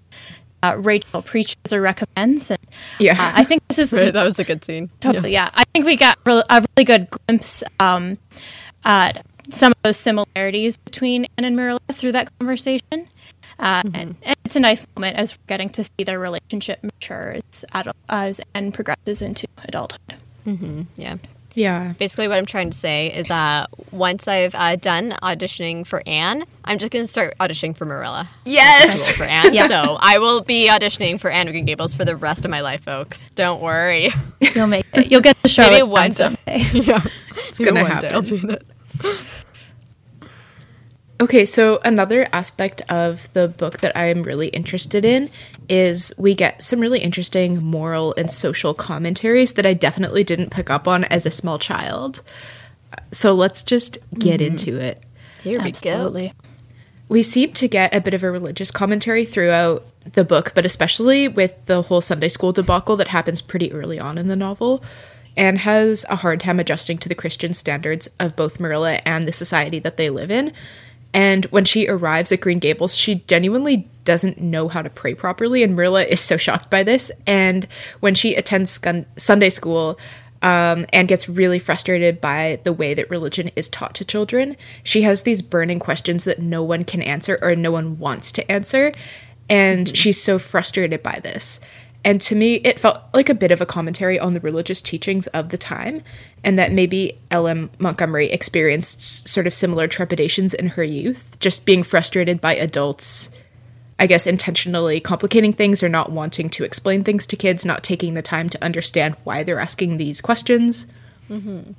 [0.63, 2.49] uh, Rachel preaches or recommends.
[2.49, 2.60] And
[2.99, 3.13] Yeah.
[3.13, 4.89] uh, I think this is Right, that was a good scene.
[4.99, 5.49] Totally, yeah.
[5.54, 8.17] I think we got re- a really good glimpse um,
[8.86, 13.10] at some of those similarities between Anne and Marilla through that conversation.
[13.60, 17.36] Uh, and, and it's a nice moment as we're getting to see their relationship mature
[17.52, 20.15] as, adult, as Anne progresses into adulthood.
[20.97, 21.17] Yeah.
[21.56, 21.94] Yeah.
[22.00, 26.46] Basically, what I'm trying to say is, uh, once I've uh, done auditioning for Anne,
[26.66, 28.28] I'm just going to start auditioning for Marilla.
[28.46, 29.18] Yes.
[29.18, 29.68] For Anne, yeah.
[29.68, 32.62] so I will be auditioning for Anne of Green Gables for the rest of my
[32.62, 33.30] life, folks.
[33.36, 34.10] Don't worry.
[34.56, 35.12] You'll make it.
[35.12, 36.16] You'll get the show Maybe one day.
[36.16, 36.58] someday.
[36.74, 37.06] yeah,
[37.48, 38.58] It's going to happen.
[41.21, 45.30] Okay, so another aspect of the book that I am really interested in
[45.69, 50.69] is we get some really interesting moral and social commentaries that I definitely didn't pick
[50.69, 52.21] up on as a small child.
[53.12, 54.52] So let's just get mm-hmm.
[54.52, 54.99] into it.
[55.43, 56.32] Here we go.
[57.10, 61.28] We seem to get a bit of a religious commentary throughout the book, but especially
[61.28, 64.84] with the whole Sunday school debacle that happens pretty early on in the novel.
[65.36, 69.34] Anne has a hard time adjusting to the Christian standards of both Marilla and the
[69.34, 70.54] society that they live in.
[71.13, 75.63] And when she arrives at Green Gables, she genuinely doesn't know how to pray properly,
[75.63, 77.12] and Marilla is so shocked by this.
[77.28, 77.67] And
[77.99, 79.99] when she attends Scun- Sunday school,
[80.43, 84.58] um, and gets really frustrated by the way that religion is taught to children.
[84.84, 88.52] She has these burning questions that no one can answer or no one wants to
[88.52, 88.91] answer,
[89.49, 91.62] and she's so frustrated by this.
[92.06, 95.28] And to me, it felt like a bit of a commentary on the religious teachings
[95.28, 96.02] of the time,
[96.44, 97.70] and that maybe L.M.
[97.80, 103.30] Montgomery experienced sort of similar trepidations in her youth, just being frustrated by adults
[104.00, 108.16] I guess, intentionally complicating things or not wanting to explain things to kids, not taking
[108.16, 110.88] the time to understand why they're asking these questions.
[111.30, 111.72] Mm-hmm.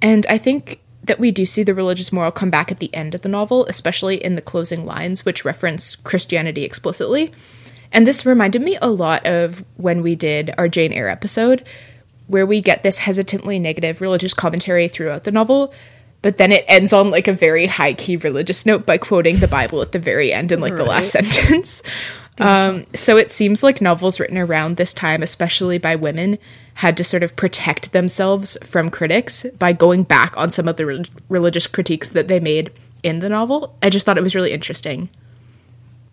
[0.00, 3.14] And I think that we do see the religious moral come back at the end
[3.14, 7.32] of the novel, especially in the closing lines, which reference Christianity explicitly.
[7.92, 11.64] And this reminded me a lot of when we did our Jane Eyre episode,
[12.26, 15.72] where we get this hesitantly negative religious commentary throughout the novel,
[16.22, 19.48] but then it ends on like a very high key religious note by quoting the
[19.48, 21.82] Bible at the very end in like the last sentence.
[22.38, 26.38] Um, so it seems like novels written around this time, especially by women,
[26.74, 30.86] had to sort of protect themselves from critics by going back on some of the
[30.86, 33.76] re- religious critiques that they made in the novel.
[33.82, 35.10] I just thought it was really interesting.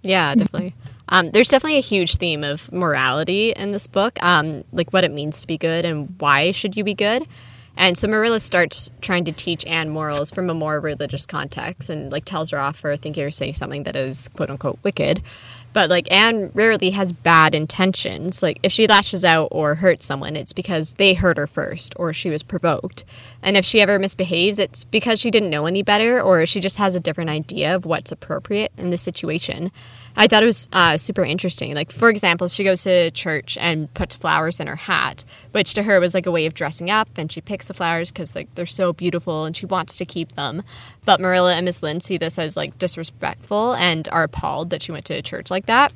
[0.02, 0.76] Yeah, definitely.
[1.10, 5.12] Um, there's definitely a huge theme of morality in this book, um, like what it
[5.12, 7.28] means to be good and why should you be good.
[7.76, 12.12] And so Marilla starts trying to teach Anne morals from a more religious context and
[12.12, 15.24] like tells her off for thinking or saying something that is quote unquote wicked.
[15.72, 18.44] But like Anne rarely has bad intentions.
[18.44, 22.12] Like if she lashes out or hurts someone, it's because they hurt her first or
[22.12, 23.04] she was provoked.
[23.42, 26.78] And if she ever misbehaves, it's because she didn't know any better or she just
[26.78, 29.72] has a different idea of what's appropriate in the situation.
[30.20, 31.74] I thought it was uh, super interesting.
[31.74, 35.84] Like, for example, she goes to church and puts flowers in her hat, which to
[35.84, 38.54] her was like a way of dressing up, and she picks the flowers because like
[38.56, 40.62] they're so beautiful and she wants to keep them.
[41.06, 44.92] But Marilla and Miss Lynde see this as like disrespectful and are appalled that she
[44.92, 45.94] went to a church like that.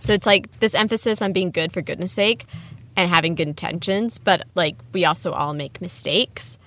[0.00, 2.46] So it's like this emphasis on being good for goodness sake
[2.96, 6.58] and having good intentions, but like we also all make mistakes.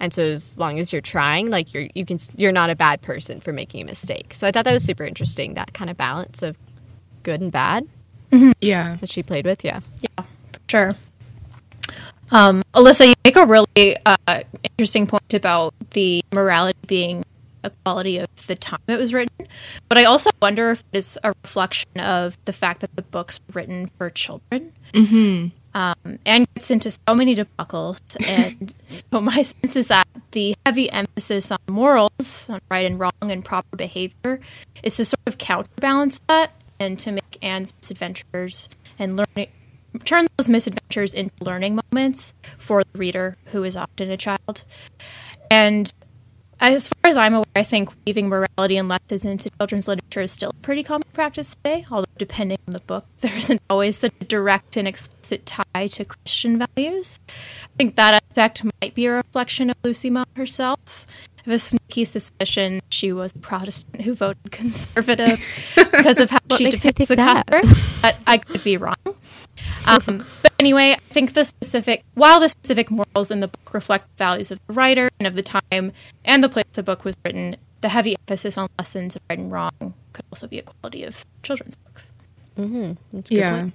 [0.00, 3.02] And so as long as you're trying, like you're you can you're not a bad
[3.02, 4.32] person for making a mistake.
[4.34, 6.56] So I thought that was super interesting that kind of balance of
[7.22, 7.86] good and bad
[8.60, 8.96] Yeah.
[9.00, 9.62] that she played with.
[9.64, 10.24] Yeah, yeah.
[10.68, 10.94] Sure.
[12.30, 17.24] Um, Alyssa, you make a really uh, interesting point about the morality being
[17.64, 19.46] a quality of the time it was written.
[19.88, 23.40] But I also wonder if it is a reflection of the fact that the book's
[23.52, 24.72] written for children.
[24.94, 25.48] Mm-hmm.
[25.72, 28.00] Um, and gets into so many debacles.
[28.26, 33.12] And so my sense is that the heavy emphasis on morals, on right and wrong
[33.22, 34.40] and proper behavior,
[34.82, 39.48] is to sort of counterbalance that and to make Anne's misadventures and learning
[40.04, 44.64] turn those misadventures into learning moments for the reader who is often a child.
[45.50, 45.92] And
[46.60, 50.32] as far as I'm aware, I think weaving morality and lessons into children's literature is
[50.32, 54.12] still a pretty common practice today, although depending on the book, there isn't always such
[54.20, 57.18] a direct and explicit tie to Christian values.
[57.28, 61.06] I think that aspect might be a reflection of Lucy Maud herself.
[61.38, 65.40] I have a sneaky suspicion she was a Protestant who voted conservative
[65.74, 67.16] because of how she depicts the?
[67.16, 68.94] Catholics, but I could be wrong.
[69.86, 74.06] Um, but anyway, I think the specific, while the specific morals in the book reflect
[74.16, 75.92] the values of the writer and of the time
[76.24, 79.50] and the place the book was written, the heavy emphasis on lessons of right and
[79.50, 82.12] wrong could also be a quality of children's books.
[82.56, 83.60] That's a good yeah.
[83.60, 83.74] point.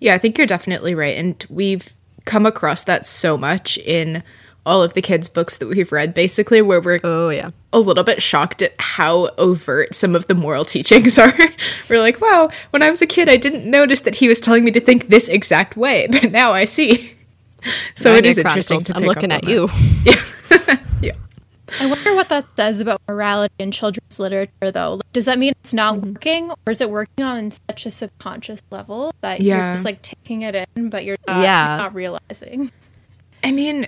[0.00, 1.16] Yeah, I think you're definitely right.
[1.18, 1.92] And we've
[2.24, 4.22] come across that so much in
[4.70, 7.50] all of the kids' books that we've read, basically, where we're Oh yeah.
[7.72, 11.34] a little bit shocked at how overt some of the moral teachings are.
[11.88, 14.64] we're like, wow, when I was a kid, I didn't notice that he was telling
[14.64, 17.14] me to think this exact way, but now I see.
[17.94, 19.66] So it Narnia interesting to I'm looking at you.
[20.06, 20.80] that.
[21.02, 21.12] Yeah.
[21.80, 24.94] I wonder what that says about morality in children's literature, though.
[24.94, 26.12] Like, does that mean it's not Mm-hmm.
[26.14, 29.56] working, or is it working on such a subconscious level that Yeah.
[29.66, 31.76] you're just like taking it in, but you're not, Yeah.
[31.76, 32.72] not realizing?
[33.44, 33.86] I mean,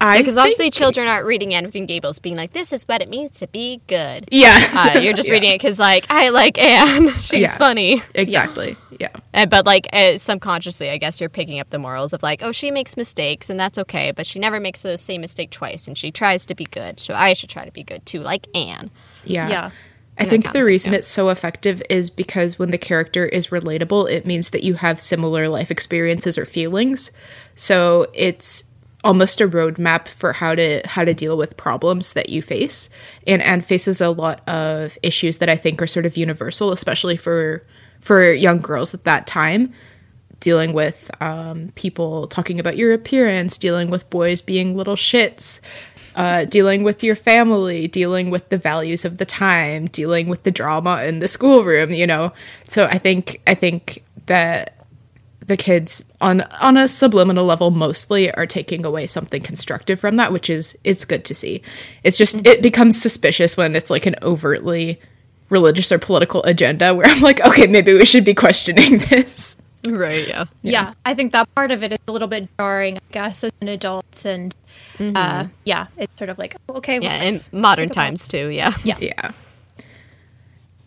[0.00, 3.00] I Because obviously children aren't reading Anne of Green Gables being like, this is what
[3.00, 4.28] it means to be good.
[4.30, 5.34] yeah, Uh, you're just Yeah.
[5.34, 7.12] reading it because like, I like Anne.
[7.20, 7.56] She's Yeah.
[7.56, 8.02] funny.
[8.14, 8.76] exactly.
[9.00, 9.08] Yeah.
[9.32, 12.52] Uh, but like uh, subconsciously, I guess you're picking up the morals of like, oh,
[12.52, 15.96] she makes mistakes and that's okay, but she never makes the same mistake twice, and
[15.96, 18.90] she tries to be good, so I should try to be good too, like Anne.
[19.24, 19.48] Yeah.
[19.48, 19.70] Yeah.
[20.16, 20.98] I think the of thing, reason yeah.
[20.98, 25.00] it's so effective is because when the character is relatable, it means that you have
[25.00, 27.10] similar life experiences or feelings.
[27.56, 28.62] So it's
[29.04, 32.90] almost a roadmap for how to how to deal with problems that you face.
[33.26, 37.16] And and faces a lot of issues that I think are sort of universal, especially
[37.16, 37.64] for
[38.00, 39.72] for young girls at that time
[40.40, 45.58] dealing with um, people talking about your appearance, dealing with boys being little shits,
[46.16, 50.50] uh, dealing with your family, dealing with the values of the time, dealing with the
[50.50, 51.90] drama in the schoolroom.
[51.92, 52.32] You know,
[52.68, 54.83] so I think I think that
[55.46, 60.32] the kids on on a subliminal level mostly are taking away something constructive from that,
[60.32, 61.62] which is is good to see.
[62.02, 65.00] It's just it becomes suspicious when it's like an overtly
[65.50, 69.56] religious or political agenda where I'm like, okay, maybe we should be questioning this.
[69.88, 70.46] Right, yeah.
[70.62, 70.94] yeah.
[71.04, 73.68] I think that part of it is a little bit jarring, I guess, as an
[73.68, 74.24] adult.
[74.24, 74.54] And
[74.98, 77.94] uh, yeah, it's sort of like, oh, okay, well, Yeah, in modern let's take a
[77.94, 78.74] times too, yeah.
[78.82, 78.96] Yeah.
[79.00, 79.32] Yeah.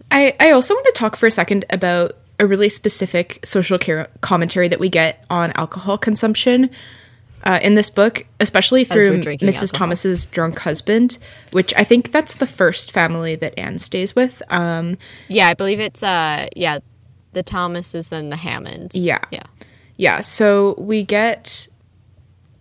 [0.09, 4.09] I, I also want to talk for a second about a really specific social care
[4.21, 6.69] commentary that we get on alcohol consumption
[7.43, 9.61] uh, in this book, especially through Mrs.
[9.61, 9.67] alcohol.
[9.79, 11.17] Thomas's drunk husband,
[11.51, 14.41] which I think that's the first family that Anne stays with.
[14.49, 14.97] Um,
[15.27, 16.79] Yeah, I believe it's uh yeah,
[17.33, 18.95] the Thomases then the Hammonds.
[18.95, 19.19] Yeah.
[19.31, 19.43] Yeah.
[19.95, 21.67] yeah, so we get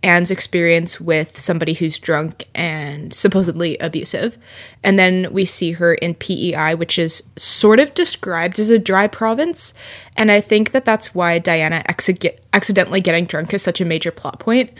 [0.03, 4.37] Anne's experience with somebody who's drunk and supposedly abusive.
[4.83, 9.07] And then we see her in PEI, which is sort of described as a dry
[9.07, 9.73] province.
[10.15, 14.11] And I think that that's why Diana acci- accidentally getting drunk is such a major
[14.11, 14.71] plot point.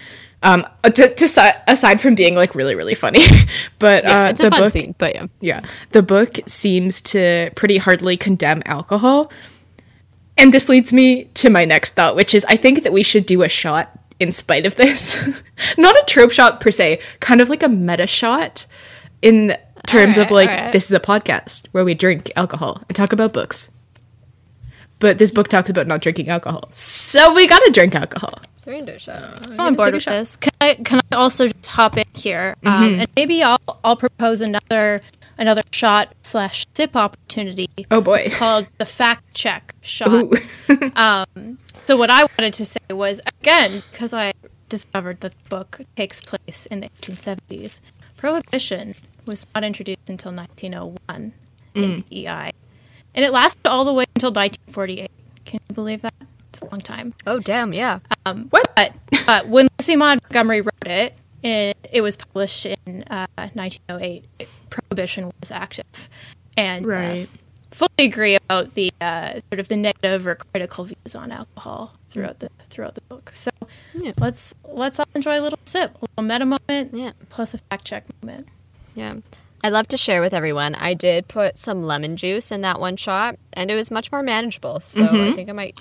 [0.43, 3.23] Um, to, to, aside from being like really, really funny,
[3.79, 5.27] but Yeah, uh, the book, scene, but yeah.
[5.41, 9.31] yeah, the book seems to pretty hardly condemn alcohol.
[10.37, 13.25] And this leads me to my next thought, which is I think that we should
[13.25, 15.23] do a shot in spite of this.
[15.77, 18.65] Not a trope shot per se, kind of like a meta shot
[19.21, 20.73] in terms of like alright.
[20.73, 23.71] this is a podcast where we drink alcohol and talk about books.
[24.99, 26.67] But this book talks about not drinking alcohol.
[26.71, 28.41] So we gotta drink alcohol.
[29.51, 30.11] I'm on board take with shot.
[30.11, 30.35] this.
[30.35, 32.55] Can I can I also just hop in here?
[32.65, 35.01] Um, and maybe I'll I'll propose another
[35.37, 38.29] another shot slash sip opportunity Oh boy.
[38.33, 40.09] called the fact check shot.
[40.11, 40.31] Ooh.
[41.87, 44.33] So what I wanted to say was again because I
[44.67, 47.79] discovered that the book takes place in the 1870s.
[48.17, 48.93] Prohibition
[49.25, 51.31] was not introduced until 1901
[51.75, 52.51] in PEI,
[53.15, 55.09] and it lasted all the way until 1948.
[55.45, 56.13] Can you believe that?
[56.49, 57.13] It's a long time.
[57.25, 57.99] Oh damn, yeah.
[58.49, 58.69] what?
[58.75, 58.93] But
[59.25, 64.25] uh, when Lucy Maud Montgomery wrote it, it, it was published in uh, 1908.
[64.69, 66.09] Prohibition was active,
[66.57, 67.29] and uh, Right.
[67.71, 72.39] Fully agree about the uh, sort of the negative or critical views on alcohol throughout
[72.39, 73.31] the throughout the book.
[73.33, 73.51] So
[73.93, 74.13] Yeah.
[74.19, 77.11] let's let's all enjoy a little sip, a little meta moment, Yeah.
[77.29, 78.47] plus a fact check moment.
[78.95, 79.15] Yeah.
[79.63, 80.75] I'd love to share with everyone.
[80.75, 84.21] I did put some lemon juice in that one shot, and it was much more
[84.21, 84.83] manageable.
[84.85, 85.35] So I mm-hmm.
[85.35, 85.79] think I might.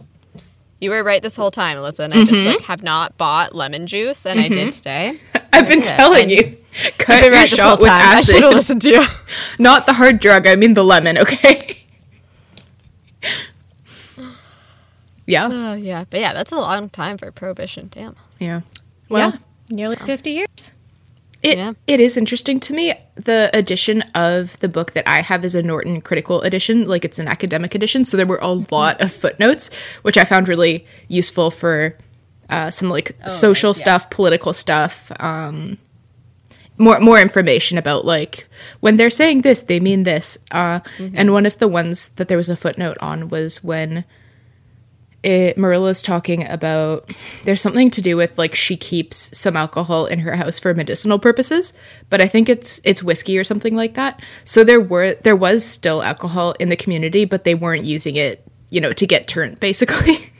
[0.81, 2.01] You were right this whole time, Alyssa.
[2.01, 2.65] And I just like mm-hmm.
[2.65, 4.71] have not bought lemon juice, and I did mm-hmm.
[4.71, 5.21] today.
[5.53, 6.57] I've been telling and- you.
[6.99, 8.01] Cut I've your right this whole shot with time.
[8.19, 8.43] I should acid.
[8.45, 9.07] have listened to you.
[9.59, 11.85] Not the hard drug, I mean the lemon, okay?
[15.27, 15.49] yeah.
[15.51, 17.89] Oh yeah, but yeah, that's a long time for prohibition.
[17.93, 18.17] Damn.
[18.39, 18.61] Yeah.
[19.09, 19.39] Well, yeah,
[19.71, 20.73] nearly 50 years.
[21.43, 21.73] it, Yeah.
[21.87, 22.95] it is interesting to me.
[23.15, 27.19] The edition of the book that I have is a Norton critical edition, like it's
[27.19, 28.05] an academic edition.
[28.05, 29.71] So there were a lot of footnotes,
[30.03, 31.97] which I found really useful for
[32.51, 33.85] uh, some like social nice, yeah.
[33.99, 35.79] stuff, political stuff, um,
[36.79, 38.47] more more information about like
[38.81, 40.39] when they're saying this, they mean this.
[40.51, 40.81] Uh,
[41.15, 44.05] And one of the ones that there was a footnote on was when
[45.23, 47.11] it, Marilla's talking about
[47.45, 51.19] there's something to do with like she keeps some alcohol in her house for medicinal
[51.19, 51.73] purposes,
[52.11, 54.23] but I think it's it's whiskey or something like that.
[54.45, 58.47] So there were there was still alcohol in the community, but they weren't using it,
[58.71, 60.33] you know, to get turned basically.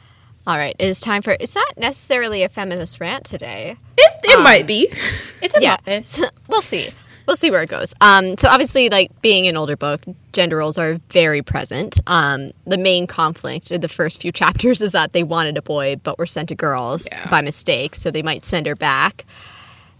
[0.47, 1.37] All right, it is time for.
[1.41, 3.77] It's not necessarily a feminist rant today.
[3.97, 4.93] It it might be.
[5.43, 5.77] It's a yeah,
[6.49, 6.91] we'll see.
[7.27, 7.93] We'll see where it goes.
[8.01, 12.01] Um, so obviously, like being an older book, gender roles are very present.
[12.07, 15.97] Um, the main conflict in the first few chapters is that they wanted a boy
[16.03, 17.29] but were sent to girls Yeah.
[17.29, 19.25] by mistake, so they might send her back.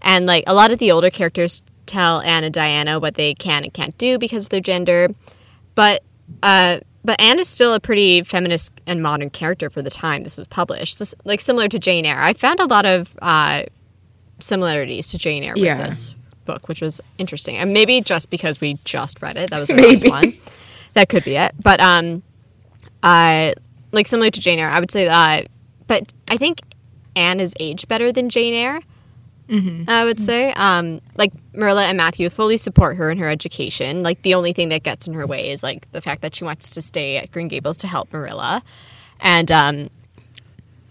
[0.01, 3.63] And like a lot of the older characters tell Anne and Diana what they can
[3.63, 5.09] and can't do because of their gender,
[5.75, 6.03] but
[6.43, 10.37] uh, but Anne is still a pretty feminist and modern character for the time this
[10.37, 10.99] was published.
[10.99, 13.63] This, like similar to Jane Eyre, I found a lot of uh,
[14.39, 15.87] similarities to Jane Eyre with Yeah.
[15.87, 16.13] this
[16.45, 17.55] book, which was interesting.
[17.57, 20.09] And maybe just because we just read it, that was our Maybe.
[20.09, 20.33] last one.
[20.93, 21.53] That could be it.
[21.63, 22.23] But um,
[23.03, 23.53] I
[23.91, 25.47] like similar to Jane Eyre, I would say that.
[25.87, 26.61] But I think
[27.15, 28.81] Anne is aged better than Jane Eyre.
[29.87, 34.03] I would say, um, like Marilla and Matthew fully support her in her education.
[34.03, 36.43] Like the only thing that gets in her way is like the fact that she
[36.43, 38.63] wants to stay at Green Gables to help Marilla,
[39.19, 39.89] and um,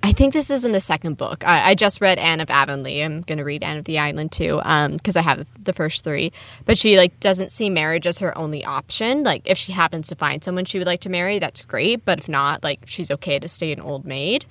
[0.06, 1.44] I think this is in the second book.
[1.44, 3.02] I, I just read Anne of Avonlea.
[3.02, 4.60] I'm going to read Anne of the Island too,
[4.92, 6.32] because I have the first three.
[6.64, 9.24] But she like doesn't see marriage as her only option.
[9.24, 12.04] Like if she happens to find someone she would like to marry, that's great.
[12.04, 14.46] But if not, like she's okay to stay an old maid.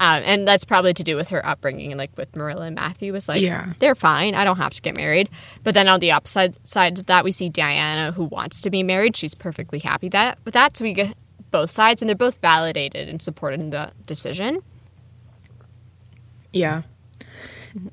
[0.00, 1.90] Um, and that's probably to do with her upbringing.
[1.90, 3.72] And like with Marilla and Matthew was like, Yeah.
[3.80, 4.34] they're fine.
[4.36, 5.28] I don't have to get married.
[5.64, 8.84] But then on the opposite side of that, we see Diana who wants to be
[8.84, 9.16] married.
[9.16, 10.76] She's perfectly happy that with that.
[10.76, 11.16] So we get
[11.50, 14.62] both sides, and they're both validated and supported in the decision.
[16.52, 16.82] Yeah.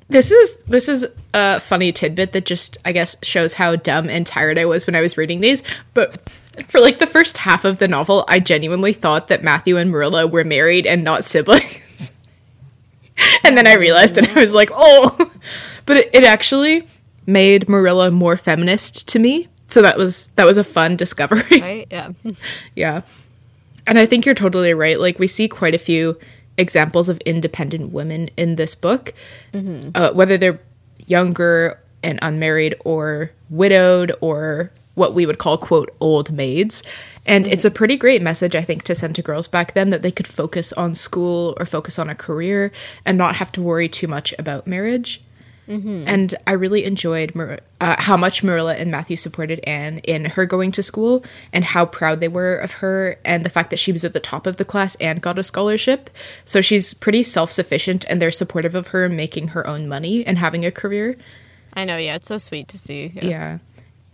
[0.07, 4.25] This is this is a funny tidbit that just I guess shows how dumb and
[4.25, 5.63] tired I was when I was reading these.
[5.93, 6.29] But
[6.67, 10.27] for like the first half of the novel, I genuinely thought that Matthew and Marilla
[10.27, 11.81] were married and not siblings.
[13.43, 15.17] and then I realized and I was like, oh
[15.85, 16.87] but it, it actually
[17.25, 21.43] made Marilla more feminist to me so that was that was a fun discovery.
[21.61, 21.87] Right?
[21.89, 22.11] Yeah.
[22.75, 23.01] Yeah.
[23.87, 24.99] And I think you're totally right.
[24.99, 26.17] Like, we see quite a few
[26.57, 29.13] examples of independent women in this book,
[29.93, 30.59] uh, whether they're
[31.05, 36.83] younger and unmarried or widowed or what we would call, quote, old maids.
[37.27, 40.01] And it's a pretty great message, I think, to send to girls back then that
[40.01, 42.71] they could focus on school or focus on a career
[43.05, 45.21] and not have to worry too much about marriage.
[46.07, 50.45] And I really enjoyed Mar- uh, how much Marilla and Matthew supported Anne in her
[50.45, 53.91] going to school and how proud they were of her and the fact that she
[53.91, 56.11] was at the top of the class and got a scholarship.
[56.45, 60.37] So she's pretty self sufficient and they're supportive of her making her own money and
[60.37, 61.15] having a career.
[61.73, 62.15] I know, yeah.
[62.15, 63.11] It's so sweet to see.
[63.15, 63.57] Yeah.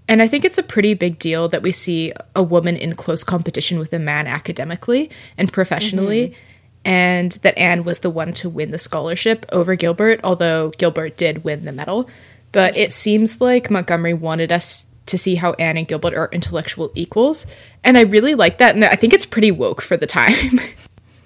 [0.08, 3.24] And I think it's a pretty big deal that we see a woman in close
[3.24, 6.36] competition with a man academically and professionally,
[6.84, 11.44] and that Anne was the one to win the scholarship over Gilbert, although Gilbert did
[11.44, 12.10] win the medal.
[12.52, 16.92] But it seems like Montgomery wanted us to see how Anne and Gilbert are intellectual
[16.96, 17.46] equals.
[17.84, 18.76] And I really like that.
[18.76, 20.60] And I think it's pretty woke for the time.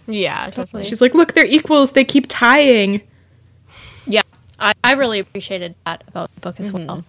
[0.07, 0.86] Yeah, definitely.
[0.86, 1.93] She's like, look, they're equals.
[1.93, 3.01] They keep tying.
[4.05, 4.21] Yeah,
[4.59, 7.03] I, I really appreciated that about the book as well.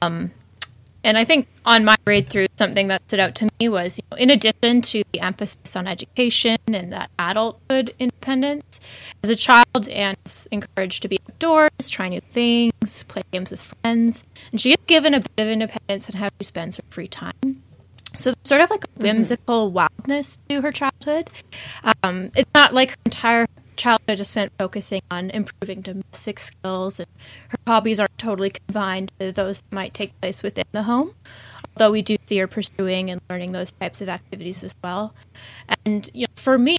[0.00, 0.30] Um,
[1.06, 4.04] and I think on my read through, something that stood out to me was, you
[4.10, 8.80] know, in addition to the emphasis on education and that adulthood independence,
[9.22, 14.24] as a child, Anne's encouraged to be outdoors, try new things, play games with friends,
[14.50, 17.62] and she is given a bit of independence in how she spends her free time.
[18.16, 21.30] So sort of like a whimsical wildness to her childhood.
[22.02, 23.46] Um, it's not like her entire
[23.76, 27.08] childhood is spent focusing on improving domestic skills, and
[27.48, 31.14] her hobbies aren't totally confined to those that might take place within the home.
[31.76, 35.14] Although we do see her pursuing and learning those types of activities as well.
[35.84, 36.78] And you know, for me,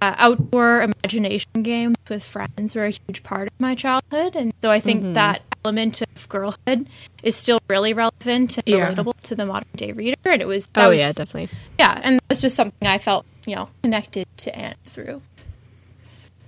[0.00, 4.70] uh, outdoor imagination games with friends were a huge part of my childhood, and so
[4.70, 6.88] I think that element of girlhood
[7.24, 8.92] is still really relevant and Yeah.
[8.92, 10.16] relatable to the modern day reader.
[10.24, 11.48] And it was Oh, was- yeah, definitely.
[11.80, 15.20] yeah, and it was just something I felt you know connected to Anne through.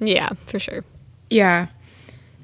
[0.01, 0.85] Yeah, for sure.
[1.29, 1.69] Yeah.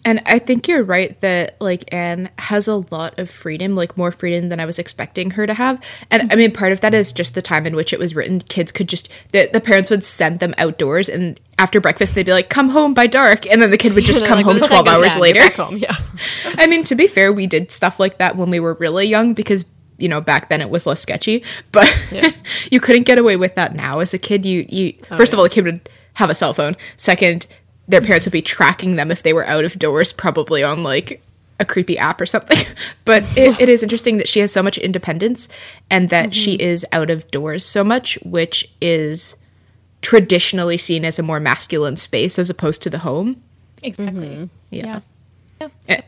[0.06, 4.12] And I think you're right that like Anne has a lot of freedom, like more
[4.12, 5.82] freedom than I was expecting her to have.
[6.12, 8.38] And I mean, part of that is just the time in which it was written.
[8.38, 12.30] Kids could just the, the parents would send them outdoors, and after breakfast they'd be
[12.30, 14.86] like, "Come home by dark," and then the kid would just come like, home twelve
[14.86, 15.50] hours down, later.
[15.50, 15.78] home.
[15.78, 15.96] Yeah.
[16.56, 19.34] I mean, to be fair, we did stuff like that when we were really young
[19.34, 19.64] because
[19.98, 21.42] you know back then it was less sketchy.
[21.72, 21.92] But
[22.70, 24.46] you couldn't get away with that now as a kid.
[24.46, 26.76] You you first of all, the kid would have a cell phone.
[26.96, 27.46] Second,
[27.88, 31.22] their parents would be tracking them if they were out of doors, probably on like
[31.60, 32.58] a creepy app or something.
[33.04, 35.48] but it, it is interesting that she has so much independence
[35.90, 39.36] and that she is out of doors so much, which is
[40.02, 43.42] traditionally seen as a more masculine space as opposed to the home.
[43.82, 44.48] Exactly.
[44.70, 45.00] Yeah.
[45.60, 45.68] Yeah.
[45.88, 46.00] Eh,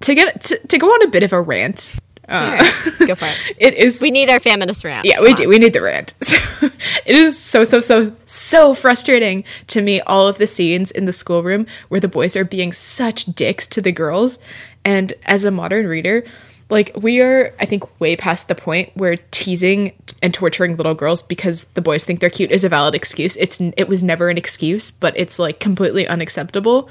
[0.00, 1.94] To get to, to go on a bit of a rant,
[3.06, 3.56] Go for it.
[3.58, 5.06] it is We need our feminist rant.
[5.06, 5.36] yeah, Come we on.
[5.36, 5.48] do.
[5.48, 6.14] We need the rant.
[6.20, 10.00] it is so so so so frustrating to me.
[10.02, 13.80] All of the scenes in the schoolroom where the boys are being such dicks to
[13.80, 14.38] the girls,
[14.84, 16.24] and as a modern reader,
[16.70, 21.22] like we are, I think, way past the point where teasing and torturing little girls
[21.22, 23.36] because the boys think they're cute is a valid excuse.
[23.36, 26.90] It's it was never an excuse, but it's like completely unacceptable.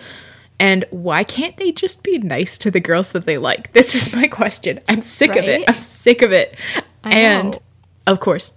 [0.59, 3.73] And why can't they just be nice to the girls that they like?
[3.73, 4.79] This is my question.
[4.89, 5.63] I'm sick of it.
[5.67, 6.55] I'm sick of it.
[7.03, 7.59] I and know.
[8.07, 8.53] of course,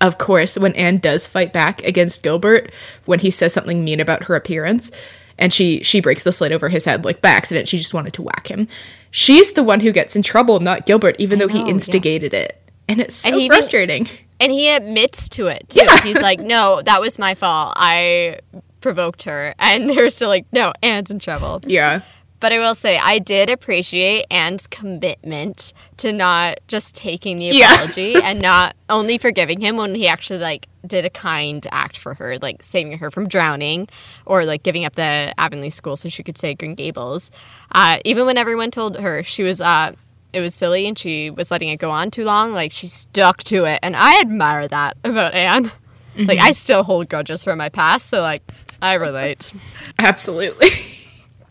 [0.00, 2.72] of course, when Anne does fight back against Gilbert
[3.04, 4.90] when he says something mean about her appearance,
[5.38, 8.14] and she she breaks the slate over his head like by accident, she just wanted
[8.14, 8.68] to whack him.
[9.10, 11.66] She's the one who gets in trouble, not Gilbert, even though know, he yeah.
[11.68, 12.60] instigated it.
[12.88, 14.08] And it's so And he even- frustrating.
[14.40, 15.80] And he admits to it too.
[15.84, 16.00] Yeah.
[16.02, 17.74] He's like, "No, that was my fault.
[17.76, 18.40] I
[18.84, 22.02] provoked her." And they're still like, "No, Anne's in trouble." yeah.
[22.40, 27.72] But I will say, I did appreciate Anne's commitment to not just taking the Yeah.
[27.72, 32.12] apology and not only forgiving him when he actually like did a kind act for
[32.14, 33.88] her, like saving her from drowning
[34.26, 37.30] or like giving up the Avonlea school so she could stay at Green Gables.
[37.72, 39.92] Uh, even when everyone told her she was uh,
[40.34, 43.42] it was silly and she was letting it go on too long, like she stuck
[43.44, 45.72] to it, and I admire that about Anne.
[46.16, 48.42] Like I still hold grudges from my past, so like
[48.82, 49.52] I relate.
[49.98, 50.70] Absolutely.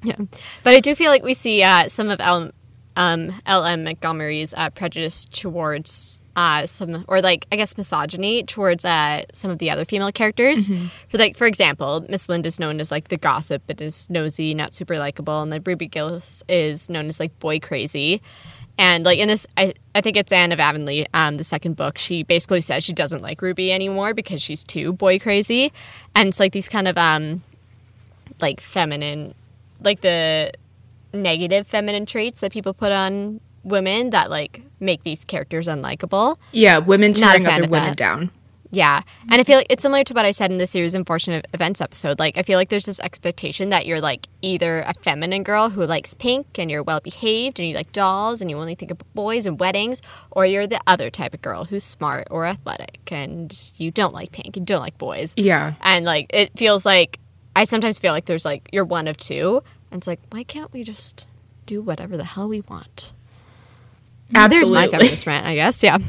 [0.05, 0.17] Yeah,
[0.63, 2.51] but I do feel like we see uh, some of L.
[2.97, 3.85] Um, L.M.
[3.85, 9.59] Montgomery's uh, prejudice towards uh, some, or like I guess misogyny towards uh, some of
[9.59, 10.67] the other female characters.
[11.07, 14.75] For like, for example, Miss Lynde's known as like the gossip, but is nosy, not
[14.75, 18.21] super likable, and then Ruby Gillis is known as like boy crazy.
[18.77, 21.97] And like in this, I, I think it's Anne of Avonlea, um, the second book.
[21.97, 25.71] She basically says she doesn't like Ruby anymore because she's too boy crazy,
[26.15, 27.43] and it's like these kind of um,
[28.41, 29.35] like feminine,
[29.81, 30.51] like the
[31.13, 36.37] negative feminine traits that people put on women that like make these characters unlikable.
[36.51, 37.97] Yeah, women tearing other women that.
[37.97, 38.31] down.
[38.73, 39.03] Yeah.
[39.29, 41.79] And I feel like it's similar to what I said in the series Unfortunate Events
[41.79, 42.17] episode.
[42.17, 45.85] Like, I feel like there's this expectation that you're like either a feminine girl who
[45.85, 48.97] likes pink and you're well behaved and you like dolls and you only think of
[49.13, 50.01] boys and weddings,
[50.31, 54.31] or you're the other type of girl who's smart or athletic and you don't like
[54.31, 55.35] pink and don't like boys.
[55.37, 55.73] Yeah.
[55.81, 57.19] And like, it feels like
[57.55, 59.61] I sometimes feel like there's like, you're one of two.
[59.91, 61.27] And it's like, why can't we just
[61.67, 63.13] do whatever the hell we want?
[64.33, 64.73] Absolutely.
[64.73, 65.83] There's my feminist rant, I guess.
[65.83, 65.99] Yeah.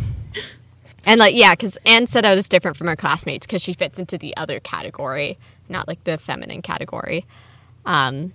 [1.07, 3.98] And like, yeah, because Anne set out is different from her classmates because she fits
[3.98, 5.38] into the other category,
[5.68, 7.26] not like the feminine category.
[7.84, 8.32] Um,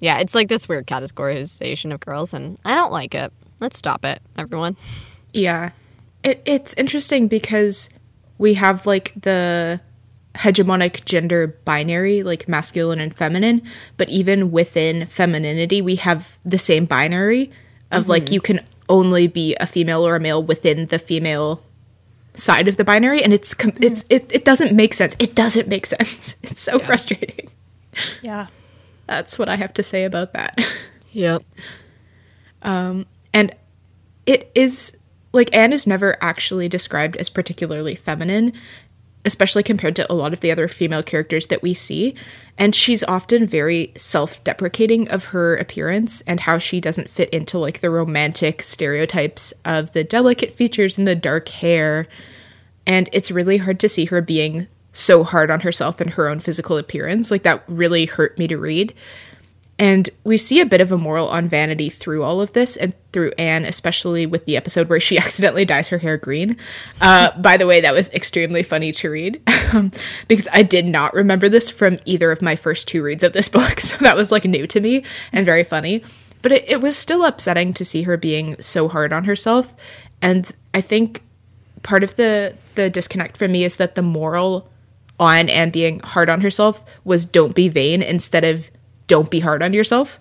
[0.00, 3.32] yeah, it's like this weird categorization of girls, and I don't like it.
[3.60, 4.76] Let's stop it, everyone.
[5.32, 5.70] Yeah.
[6.22, 7.90] It, it's interesting because
[8.38, 9.80] we have like the
[10.34, 13.62] hegemonic gender binary, like masculine and feminine,
[13.96, 17.50] but even within femininity, we have the same binary
[17.90, 21.62] of like you can only be a female or a male within the female
[22.34, 24.14] side of the binary and it's com- it's mm-hmm.
[24.14, 25.16] it, it doesn't make sense.
[25.18, 26.36] It doesn't make sense.
[26.42, 27.48] It's so frustrating.
[28.22, 28.48] Yeah.
[29.06, 30.58] that's what i have to say about that.
[31.12, 31.44] Yep.
[32.60, 33.54] Um, and
[34.26, 34.98] it is
[35.32, 38.52] like Anne is never actually described as particularly feminine,
[39.26, 42.14] especially compared to a lot of the other female characters that we see.
[42.56, 47.58] And she's often very self deprecating of her appearance and how she doesn't fit into
[47.58, 52.06] like the romantic stereotypes of the delicate features and the dark hair.
[52.86, 56.38] And it's really hard to see her being so hard on herself and her own
[56.38, 57.30] physical appearance.
[57.30, 58.94] Like that really hurt me to read.
[59.78, 62.94] And we see a bit of a moral on vanity through all of this and
[63.12, 66.56] through Anne, especially with the episode where she accidentally dyes her hair green.
[67.00, 69.42] Uh, by the way, that was extremely funny to read
[69.74, 69.90] um,
[70.28, 73.48] because I did not remember this from either of my first two reads of this
[73.50, 73.80] book.
[73.80, 76.02] So that was like new to me and very funny.
[76.40, 79.76] But it, it was still upsetting to see her being so hard on herself.
[80.22, 81.22] And I think
[81.82, 84.70] part of the, the disconnect for me is that the moral
[85.18, 88.70] on Anne being hard on herself was don't be vain instead of
[89.06, 90.18] don't be hard on yourself.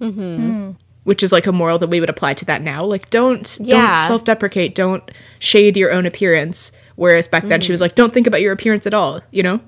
[0.00, 0.72] Mm-hmm.
[1.04, 2.84] Which is like a moral that we would apply to that now.
[2.84, 3.96] Like don't Yeah.
[3.96, 5.08] don't self deprecate, don't
[5.38, 6.72] shade your own appearance.
[6.96, 9.60] Whereas back then she was like, don't think about your appearance at all, you know?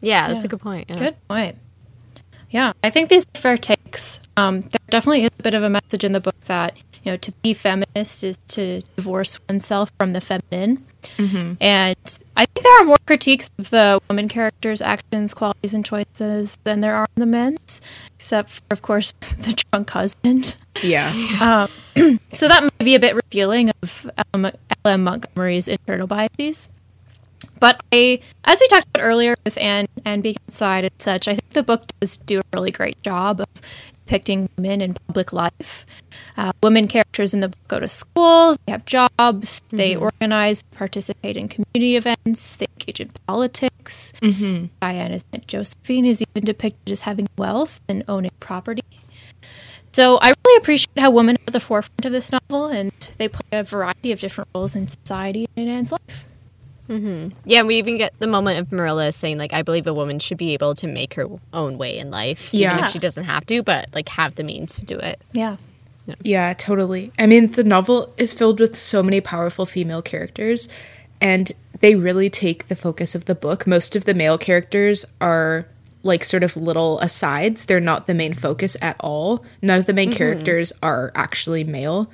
[0.00, 0.46] Yeah, that's Yeah.
[0.46, 0.90] a good point.
[0.90, 0.96] yeah.
[0.98, 1.56] Good point.
[2.50, 4.20] Yeah, I think these are fair takes.
[4.36, 7.16] Um, there definitely is a bit of a message in the book that you know
[7.18, 10.84] to be feminist is to divorce oneself from the feminine,
[11.60, 11.96] and
[12.36, 16.80] I think there are more critiques of the women characters' actions, qualities, and choices than
[16.80, 17.80] there are in the men's,
[18.16, 20.56] except for, of course, the drunk husband.
[20.82, 21.66] Yeah.
[22.32, 24.46] So that might be a bit revealing of um,
[24.84, 25.04] L.M.
[25.04, 26.68] Montgomery's internal biases.
[27.58, 31.32] But I, as we talked about earlier with Anne and being outside and such, I
[31.32, 33.48] think the book does do a really great job of
[34.10, 35.86] depicting women in public life.
[36.36, 41.36] Uh, women characters in the book go to school, they have jobs, they organize, participate
[41.36, 44.12] in community events, they engage in politics.
[44.20, 44.66] Mm-hmm.
[44.80, 48.82] Diana's Aunt Josephine is even depicted as having wealth and owning property.
[49.92, 53.28] So I really appreciate how women are at the forefront of this novel, and they
[53.28, 56.26] play a variety of different roles in society and in Anne's life.
[56.90, 57.38] Mm-hmm.
[57.44, 60.38] Yeah, we even get the moment of Marilla saying, like, I believe a woman should
[60.38, 62.52] be able to make her own way in life.
[62.52, 62.86] Even Yeah.
[62.86, 65.22] if she doesn't have to, but like have the means to do it.
[65.32, 65.56] Yeah.
[66.22, 67.12] Yeah, totally.
[67.18, 70.68] I mean, the novel is filled with so many powerful female characters,
[71.20, 73.66] and they really take the focus of the book.
[73.66, 75.66] Most of the male characters are
[76.02, 79.44] like sort of little asides, they're not the main focus at all.
[79.62, 80.16] None of the main mm-hmm.
[80.16, 82.10] characters are actually male.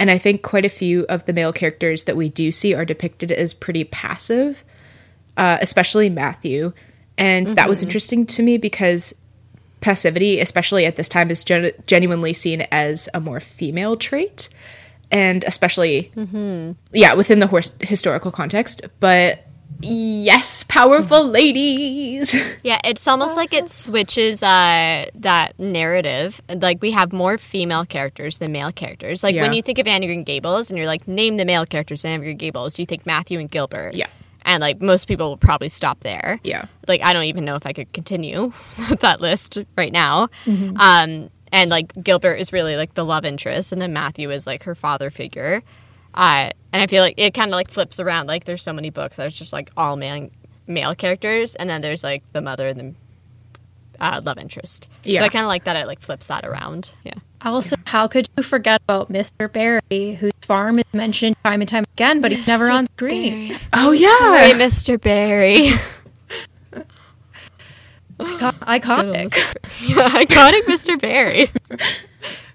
[0.00, 2.84] And I think quite a few of the male characters that we do see are
[2.86, 4.64] depicted as pretty passive,
[5.36, 6.72] uh, especially Matthew.
[7.18, 9.14] And that was interesting to me because
[9.80, 14.48] passivity, especially at this time, is gen- genuinely seen as a more female trait,
[15.10, 16.10] and especially,
[16.92, 18.82] yeah, within the horse- historical context.
[19.00, 19.44] But
[19.82, 22.36] yes, powerful ladies.
[22.62, 26.42] Yeah, it's almost like it switches uh, that narrative.
[26.48, 29.22] Like we have more female characters than male characters.
[29.22, 32.04] Like when you think of Anne Green Gables and you're like, name the male characters
[32.04, 33.94] in Anne Green Gables, you think Matthew and Gilbert.
[33.94, 34.08] Yeah.
[34.42, 36.38] And like most people will probably stop there.
[36.44, 36.66] Yeah.
[36.86, 38.52] Like I don't even know if I could continue
[39.00, 40.28] that list right now.
[40.46, 44.64] Um, and like Gilbert is really like the love interest, and then Matthew is like
[44.64, 45.62] her father figure.
[46.14, 48.26] Uh, and I feel like it kind of like flips around.
[48.26, 50.30] Like there's so many books that are just like all male
[50.66, 52.94] male characters, and then there's like the mother and the
[54.00, 54.88] uh, love interest.
[55.04, 55.20] Yeah.
[55.20, 56.92] So I kind of like that it like flips that around.
[57.04, 57.14] Yeah.
[57.42, 59.50] Allison, how could you forget about Mr.
[59.50, 63.56] Barry, whose farm is mentioned time and time again, but he's never on screen?
[63.72, 65.00] oh Sorry, yeah, Mr.
[65.00, 65.72] Barry.
[68.20, 69.32] Icon- Iconic.
[69.88, 71.00] yeah, iconic Mr.
[71.00, 71.50] Barry.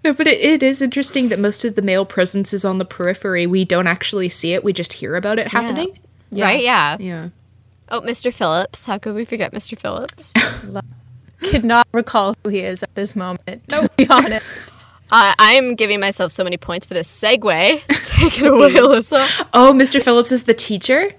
[0.06, 2.86] No, but it, it is interesting that most of the male presence is on the
[2.86, 3.48] periphery.
[3.48, 4.64] We don't actually see it.
[4.64, 5.98] We just hear about it happening.
[6.32, 6.64] Right?
[6.64, 6.98] Yeah.
[7.00, 7.30] Yeah.
[7.90, 8.32] Oh, Mr.
[8.32, 8.86] Phillips.
[8.86, 9.76] How could we forget Mr.
[9.76, 10.32] Phillips?
[11.42, 14.68] Could not recall who he is at this moment, to be honest.
[15.12, 17.82] uh, I'm giving myself so many points for this segue.
[18.06, 19.48] Take it away, Alyssa.
[19.56, 20.00] Oh, Mr.
[20.00, 21.14] Phillips is the teacher?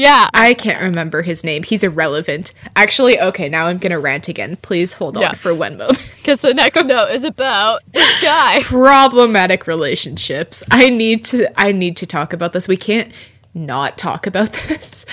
[0.00, 0.30] Yeah.
[0.32, 1.62] I can't remember his name.
[1.62, 2.52] He's irrelevant.
[2.74, 4.56] Actually, okay, now I'm going to rant again.
[4.56, 5.32] Please hold on Yeah.
[5.34, 5.98] for one moment.
[6.20, 8.60] Because the next note is about this guy.
[8.62, 10.62] Problematic relationships.
[10.70, 12.68] I need to I need to talk about this.
[12.68, 13.10] We can't
[13.54, 15.06] not talk about this.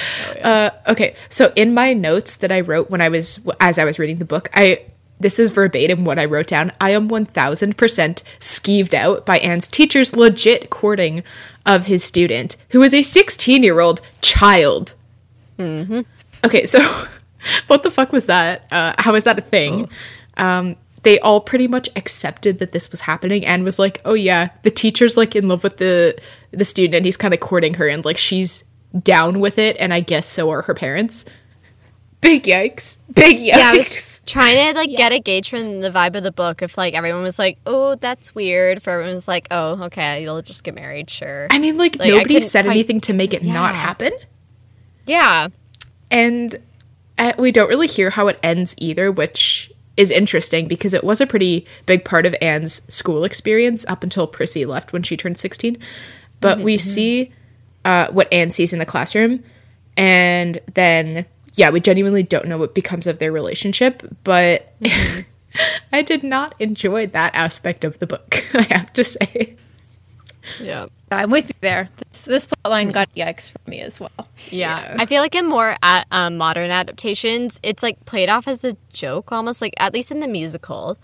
[0.43, 3.97] uh, okay, so in my notes that I wrote when I was as I was
[3.99, 4.85] reading the book, I
[5.19, 6.71] this is verbatim what I wrote down.
[6.79, 11.23] I am 1000% skeeved out by Anne's teacher's legit courting
[11.68, 14.95] of his student, who is a 16 year old child.
[16.43, 16.80] Okay, so
[17.68, 18.65] what the fuck was that?
[18.72, 19.89] Uh, how is that a thing?
[20.38, 24.49] Um, they all pretty much accepted that this was happening and was like, "Oh yeah,
[24.63, 26.18] the teacher's like in love with the
[26.51, 28.63] the student and he's kind of courting her and like she's
[29.03, 31.26] down with it and I guess so are her parents."
[32.20, 32.97] Big yikes.
[33.13, 33.45] Big yikes.
[33.45, 36.61] Yeah, I was trying to like get a gauge from the vibe of the book
[36.61, 40.41] if like everyone was like, "Oh, that's weird," for everyone was like, "Oh, okay, you'll
[40.41, 43.43] just get married, sure." I mean, like, Like, nobody said quite- anything to make it
[43.43, 44.11] not happen.
[45.05, 45.47] Yeah,
[46.11, 46.55] And
[47.18, 51.22] uh, we don't really hear how it ends either, which is interesting because it was
[51.22, 55.38] a pretty big part of Anne's school experience up until Prissy left when she turned
[55.39, 55.78] 16.
[56.41, 57.32] But we see
[57.86, 59.43] uh, what Anne sees in the classroom,
[59.95, 61.26] and then,
[61.58, 64.74] yeah, we genuinely don't know what becomes of their relationship, but
[65.91, 69.55] I did not enjoy that aspect of the book, I have to say.
[70.62, 70.86] yeah.
[71.10, 71.89] I'm with you there.
[72.12, 74.12] This, this plotline got yikes for me as well.
[74.49, 74.97] Yeah.
[74.99, 78.76] I feel like in more at, um, modern adaptations, it's like played off as a
[78.91, 80.97] joke almost, like at least in the musical.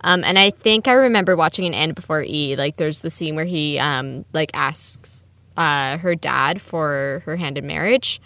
[0.00, 2.56] Um, and I think I remember watching an Anne Before E.
[2.56, 5.24] Like there's the scene where he um, like asks
[5.56, 8.20] uh, her dad for her hand in marriage,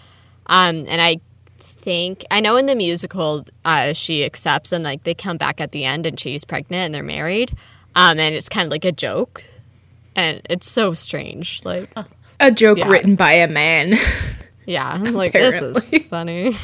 [0.46, 1.20] um, and I
[1.80, 5.72] think I know in the musical uh, she accepts, and like they come back at
[5.72, 7.52] the end, and she's pregnant, and they're married,
[7.94, 9.42] um, and it's kind of like a joke,
[10.14, 11.90] and it's so strange, like.
[12.42, 12.88] A joke Yeah.
[12.88, 13.98] written by a man.
[14.66, 16.56] Yeah, I'm like this is funny.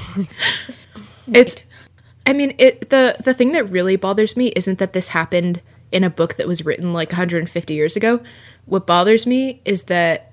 [1.33, 1.65] It's
[2.25, 5.61] I mean, it the the thing that really bothers me isn't that this happened
[5.93, 8.21] in a book that was written like 150 years ago.
[8.65, 10.33] What bothers me is that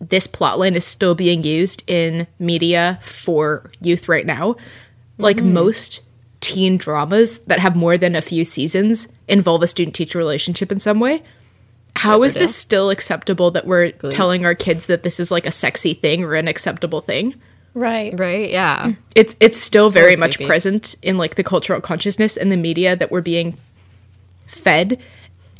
[0.00, 4.56] this plotline is still being used in media for youth right now.
[5.18, 6.00] Like most
[6.40, 10.80] teen dramas that have more than a few seasons involve a student teacher relationship in
[10.80, 11.22] some way.
[11.96, 15.50] How is this still acceptable that we're telling our kids that this is like a
[15.50, 17.34] sexy thing or an acceptable thing?
[17.74, 18.18] Right.
[18.18, 18.50] right?
[18.50, 18.92] Yeah.
[19.14, 23.10] it's it's still very much present in like the cultural consciousness and the media that
[23.10, 23.58] we're being
[24.46, 24.98] fed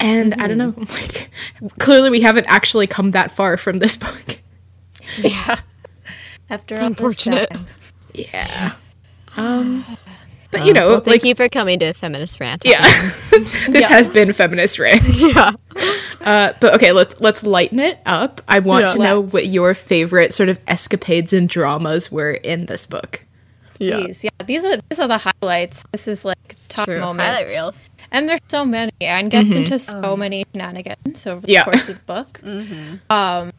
[0.01, 1.31] and i don't know like
[1.79, 4.39] clearly we haven't actually come that far from this book
[5.19, 5.61] Yeah.
[6.49, 7.51] After It's all unfortunate.
[7.51, 7.67] time.
[8.15, 8.73] yeah
[9.37, 9.85] um
[10.51, 12.65] but you know Well, thank like you for coming to Feminist Rant.
[12.65, 12.83] yeah
[13.69, 15.53] this has been feminist rant Yeah.
[16.21, 18.89] uh but okay let's let's lighten it up i want Yeah.
[18.95, 19.33] to know Let's.
[19.33, 23.25] what your favorite sort of escapades and dramas were in this book
[23.79, 24.01] Yeah.
[24.07, 25.85] These, yeah, these are these are the highlights.
[25.93, 27.01] This is like top True.
[27.01, 27.25] moments.
[27.25, 27.73] Highlight reel.
[28.13, 28.93] And there's so many.
[29.01, 31.65] And gets into so many shenanigans over the Yeah.
[31.65, 32.41] course of the book.
[33.11, 33.53] Um,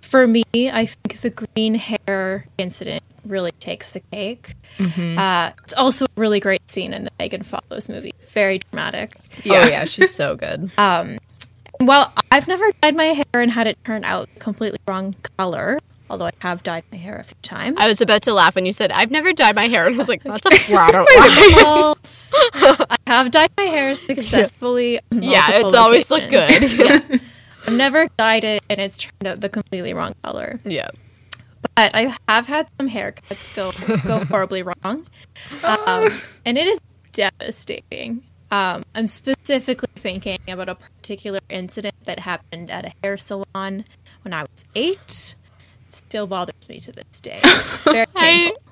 [0.00, 4.54] for me, I think the green hair incident really takes the cake.
[4.78, 8.12] Uh, it's also a really great scene in the Megan Follows movie.
[8.30, 9.14] Very dramatic.
[9.46, 10.70] Oh yeah, she's so good.
[11.82, 15.78] Well, I've never dyed my hair and had it turn out completely wrong color.
[16.10, 17.76] Although I have dyed my hair a few times.
[17.78, 19.98] I was about to laugh when you said I've never dyed my hair, and I
[19.98, 21.96] was like, that's a flat well,
[22.90, 24.98] I have dyed my hair successfully.
[25.12, 26.50] Yeah, it's always looked good.
[27.66, 30.58] I've never dyed it, and it's turned out the completely wrong color.
[30.64, 30.90] yeah.
[31.76, 33.70] But I have had some haircuts go
[34.02, 35.06] go horribly wrong,
[35.62, 36.08] um,
[36.44, 36.80] and it is
[37.12, 38.24] devastating.
[38.50, 43.84] Um, I'm specifically thinking about a particular incident that happened at a hair salon
[44.22, 45.36] when I was eight.
[45.90, 47.40] It still bothers me to this day.
[47.44, 48.62] It's very I, painful.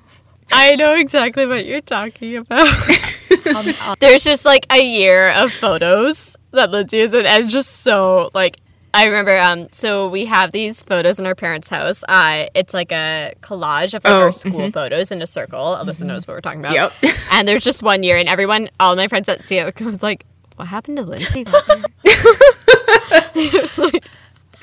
[0.53, 2.73] I know exactly what you're talking about.
[3.55, 7.81] Um, I'll- There's just like a year of photos that Lindsay is in, and just
[7.81, 8.59] so like
[8.93, 9.37] I remember.
[9.37, 12.03] Um, so we have these photos in our parents' house.
[12.07, 15.77] Uh, it's like a collage of like, Oh, our school photos in a circle.
[15.79, 16.73] Alyssa knows what we're talking about.
[16.73, 17.15] Yep.
[17.31, 20.25] and there's just one year, and everyone, all my friends that see it, was like,
[20.57, 21.45] "What happened to Lindsay?"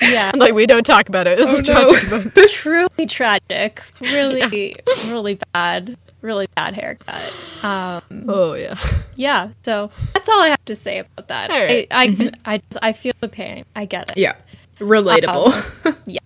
[0.01, 1.39] Yeah, I'm like, we don't talk about it.
[1.39, 2.33] It's a tragic moment.
[2.49, 3.81] truly tragic.
[4.01, 4.75] Really,
[5.07, 5.97] really bad.
[6.21, 7.31] really bad haircut.
[7.63, 8.77] Um, Oh yeah.
[9.15, 11.51] yeah, so that's all I have to say about that.
[11.51, 11.87] All right.
[11.91, 13.65] I I, can, I just I feel the pain.
[13.75, 14.17] I get it.
[14.17, 14.35] Yeah.
[14.79, 15.97] Relatable.
[16.05, 16.19] Yeah.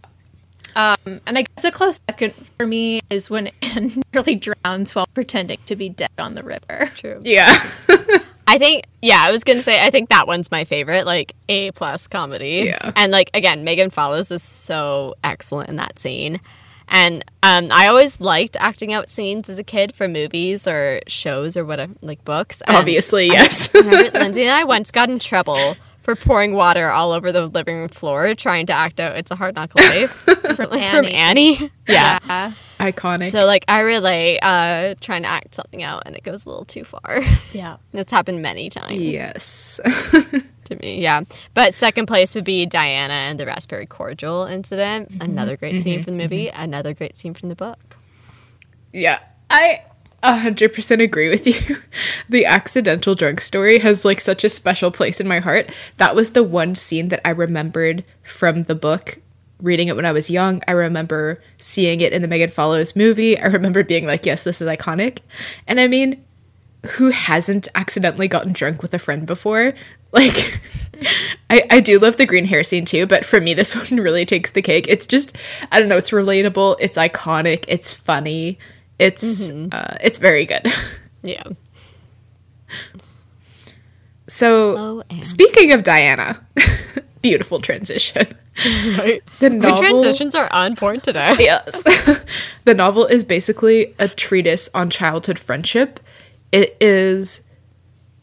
[0.73, 5.05] Um, and I guess a close second for me is when Anne nearly drowns while
[5.13, 6.89] pretending to be dead on the river.
[6.95, 7.21] True.
[7.23, 7.61] yeah.
[8.47, 11.71] I think yeah, I was gonna say I think that one's my favorite, like A
[11.71, 12.63] plus comedy.
[12.65, 12.91] Yeah.
[12.95, 16.39] And like again, Megan Follows is so excellent in that scene.
[16.93, 21.55] And um, I always liked acting out scenes as a kid for movies or shows
[21.55, 22.61] or whatever, like books.
[22.67, 23.73] And Obviously, yes.
[23.73, 27.47] I remember Lindsay and I once got in trouble for pouring water all over the
[27.47, 31.15] living room floor trying to act out It's a Hard Knock Life from, from Annie.
[31.15, 31.71] Annie.
[31.87, 32.19] Yeah.
[32.25, 32.53] Yeah.
[32.79, 33.31] Iconic.
[33.31, 36.65] So like I relate uh, trying to act something out and it goes a little
[36.65, 37.21] too far.
[37.51, 37.77] Yeah.
[37.93, 39.79] it's happened many times yes.
[39.83, 41.01] to me.
[41.01, 41.21] Yeah.
[41.53, 45.11] But second place would be Diana and the raspberry cordial incident.
[45.11, 45.21] Mm-hmm.
[45.21, 46.03] Another great scene mm-hmm.
[46.03, 46.47] from the movie.
[46.47, 46.61] Mm-hmm.
[46.61, 47.97] Another great scene from the book.
[48.93, 49.83] Yeah, I
[50.23, 51.77] a hundred percent agree with you.
[52.29, 55.69] The accidental drunk story has like such a special place in my heart.
[55.97, 59.19] That was the one scene that I remembered from the book.
[59.61, 63.37] Reading it when I was young, I remember seeing it in the Megan Follows movie.
[63.37, 65.19] I remember being like, "Yes, this is iconic."
[65.67, 66.23] And I mean,
[66.85, 69.73] who hasn't accidentally gotten drunk with a friend before?
[70.13, 70.59] Like,
[71.49, 74.25] I, I do love the green hair scene too, but for me, this one really
[74.25, 74.85] takes the cake.
[74.89, 75.37] It's just,
[75.71, 78.59] I don't know, it's relatable, it's iconic, it's funny,
[79.01, 80.65] it's uh, it's very good.
[81.23, 81.43] Yeah.
[84.27, 86.39] So, Oh, speaking of Diana,
[87.21, 88.27] beautiful transition.
[88.97, 89.21] Right.
[89.39, 91.35] The The novel, transitions are on point today.
[91.39, 91.83] yes,
[92.65, 95.99] the novel is basically a treatise on childhood friendship.
[96.51, 97.43] It is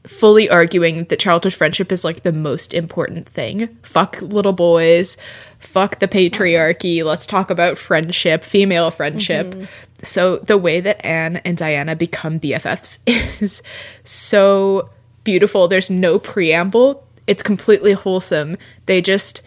[0.06, 3.74] fully arguing that childhood friendship is like the most important thing.
[3.82, 5.16] Fuck little boys,
[5.58, 7.02] fuck the patriarchy.
[7.02, 9.54] Let's talk about friendship, female friendship.
[10.02, 13.00] So the way that Anne and Diana become BFFs
[13.42, 13.62] is
[14.04, 14.90] so
[15.24, 15.68] beautiful.
[15.68, 17.06] There's no preamble.
[17.26, 18.56] It's completely wholesome.
[18.86, 19.42] They just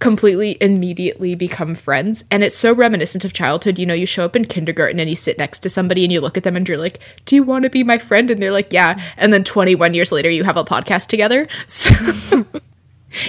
[0.00, 4.36] completely immediately become friends and it's so reminiscent of childhood you know you show up
[4.36, 6.76] in kindergarten and you sit next to somebody and you look at them and you're
[6.76, 9.94] like do you want to be my friend and they're like yeah and then 21
[9.94, 11.94] years later you have a podcast together so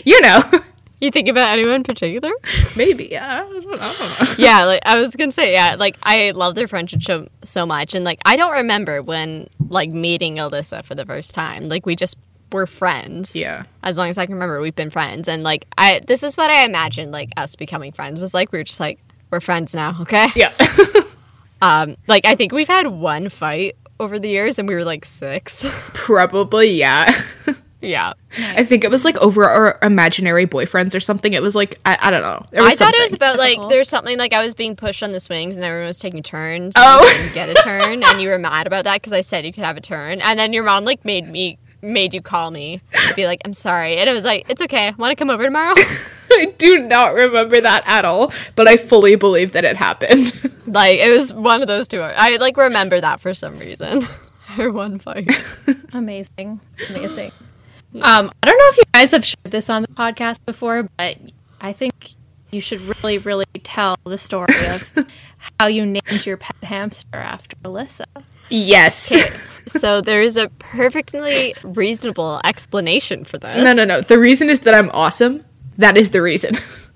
[0.03, 0.43] you know
[1.01, 2.31] You think about anyone in particular?
[2.75, 6.31] maybe I don't, I don't know yeah, like I was gonna say, yeah, like I
[6.31, 10.83] love their friendship so, so much, and like I don't remember when like meeting Alyssa
[10.83, 11.67] for the first time.
[11.69, 12.17] Like we just
[12.51, 13.35] were friends.
[13.35, 13.63] Yeah.
[13.83, 16.49] As long as I can remember, we've been friends, and like I, this is what
[16.49, 18.99] I imagined like us becoming friends was like we were just like
[19.31, 20.27] we're friends now, okay?
[20.35, 20.53] yeah
[21.61, 25.05] Um, like I think we've had one fight over the years, and we were like
[25.05, 25.65] six.
[25.93, 27.21] probably yeah
[27.85, 28.13] yeah.
[28.39, 31.97] i think it was like over our imaginary boyfriends or something it was like i,
[32.01, 33.69] I don't know There I thought it was about like Typical.
[33.69, 36.73] there's something like I was being pushed on the swings and everyone was taking turns.
[36.75, 36.99] Oh.
[36.99, 39.45] and you didn't get a turn, and you were mad about that because I said
[39.45, 42.51] you could have a turn, and then your mom like made me made you call
[42.51, 44.93] me and be like, "I'm sorry," and it was like, "It's okay.
[44.97, 45.75] Want to come over tomorrow?"
[46.31, 50.33] i do not remember that at all but i fully believe that it happened
[50.67, 52.01] like it was one of those two.
[52.01, 54.07] I like remember that for some reason.
[54.57, 55.29] Our one fight.
[55.93, 56.61] Amazing.
[56.89, 57.31] Amazing.
[58.01, 61.17] Um, I don't know if you guys have shared this on the podcast before, but
[61.61, 62.11] I think
[62.51, 65.07] you should really, really tell the story of
[65.59, 68.05] how you named your pet hamster after Alyssa.
[68.49, 69.13] yes
[69.65, 73.63] so there is a perfectly reasonable explanation for this.
[73.63, 75.43] no no no the reason is that i'm awesome
[75.77, 76.53] that is the reason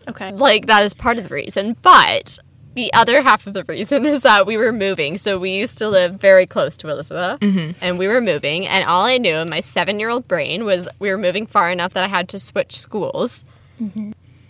[0.07, 0.31] Okay.
[0.33, 2.37] like that is part of the reason but
[2.79, 5.17] the other half of the reason is that we were moving.
[5.17, 8.65] So we used to live very close to elizabeth and we were moving.
[8.67, 11.69] And all i knew in my seven year old brain was we were moving far
[11.69, 13.43] enough that i had to switch schools.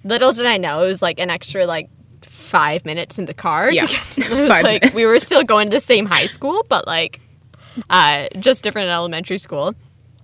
[0.03, 1.89] Little did i know it was like an extra like
[2.21, 3.87] five minutes in the car Yeah.
[3.87, 6.85] to get to, Five like we were still going to the same high school but
[6.87, 7.19] like
[7.89, 9.73] uh, just different elementary school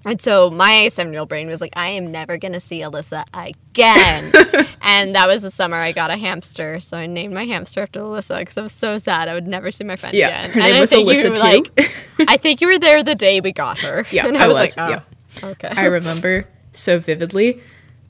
[0.05, 2.79] and so my seven year old brain was like, I am never going to see
[2.81, 4.31] Alyssa again.
[4.81, 6.79] and that was the summer I got a hamster.
[6.79, 9.27] So I named my hamster after Alyssa because I was so sad.
[9.27, 10.51] I would never see my friend Yeah, again.
[10.51, 11.71] her And name I was think you Alyssa, were, too.
[11.79, 11.91] Like,
[12.29, 14.05] I think you were there the day we got her.
[14.11, 15.03] Yeah, and I I was, was, like,
[15.43, 15.69] oh, okay.
[15.69, 17.61] I remember so vividly.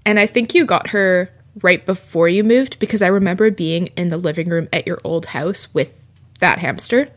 [0.06, 1.32] And I think you got her
[1.62, 5.28] right before you moved because I remember being in the living room at your old
[5.28, 5.98] house with
[6.40, 7.10] that hamster.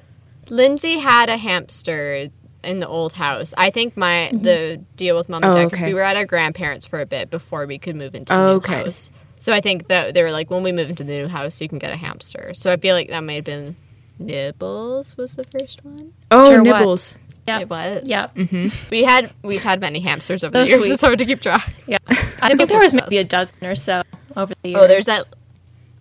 [0.48, 2.30] Lindsay had a hamster
[2.68, 3.54] in the old house.
[3.56, 5.88] I think my the deal with mom and Oh, dad because okay.
[5.88, 8.46] we were at our grandparents for a bit before we could move into Oh, the
[8.46, 8.84] new okay.
[8.84, 9.10] house.
[9.40, 11.68] So I think that they were like, when we move into the new house, you
[11.68, 12.52] can get a hamster.
[12.54, 13.76] So I feel like that may have been
[14.18, 16.12] Nibbles was the first one.
[16.30, 16.72] Oh, Sure was.
[16.72, 17.18] Nibbles.
[17.46, 17.60] Yep.
[17.62, 18.02] It was.
[18.04, 18.90] Yep.
[18.90, 20.78] We had we've had many hamsters over So the years.
[20.80, 20.92] sweet.
[20.92, 21.72] It's hard to keep track.
[21.86, 21.96] Yeah.
[22.08, 24.02] I think there was was maybe a dozen or so
[24.36, 24.80] over the years.
[24.82, 25.22] Oh, there's that.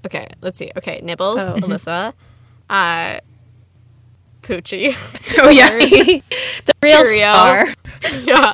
[0.06, 0.72] Okay, let's see.
[0.78, 1.54] Okay, Nibbles, Oh.
[1.56, 2.14] Alyssa,
[2.70, 3.20] uh,
[4.48, 4.96] Poochie.
[5.40, 5.70] Oh yeah.
[5.70, 7.18] the real Cheerio.
[7.18, 7.68] star.
[8.24, 8.54] yeah.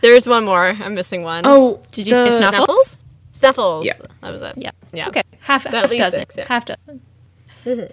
[0.00, 0.68] There's one more.
[0.68, 1.42] I'm missing one.
[1.44, 3.02] Oh, Did you say Snuffles?
[3.32, 3.84] Snuffles?
[3.84, 3.94] Yeah.
[4.22, 4.54] That was it.
[4.56, 4.70] Yeah.
[4.92, 5.08] Yeah.
[5.08, 5.22] Okay.
[5.40, 6.20] Half, at half dozen.
[6.20, 6.46] six, yeah.
[6.48, 7.90] Half dozen.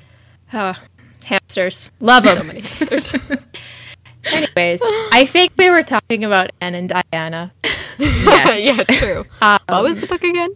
[0.53, 0.79] Ah,
[1.25, 1.91] hamsters.
[1.99, 2.37] Love them.
[2.37, 3.13] So many hamsters.
[4.31, 4.81] Anyways,
[5.11, 7.51] I think we were talking about Anne and Diana.
[7.99, 8.77] yes.
[8.89, 9.25] yeah, true.
[9.39, 10.51] what was the book again?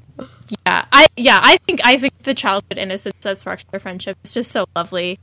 [0.65, 4.33] Yeah, I yeah, I think I think the childhood innocence that sparks their friendship is
[4.33, 5.19] just so lovely.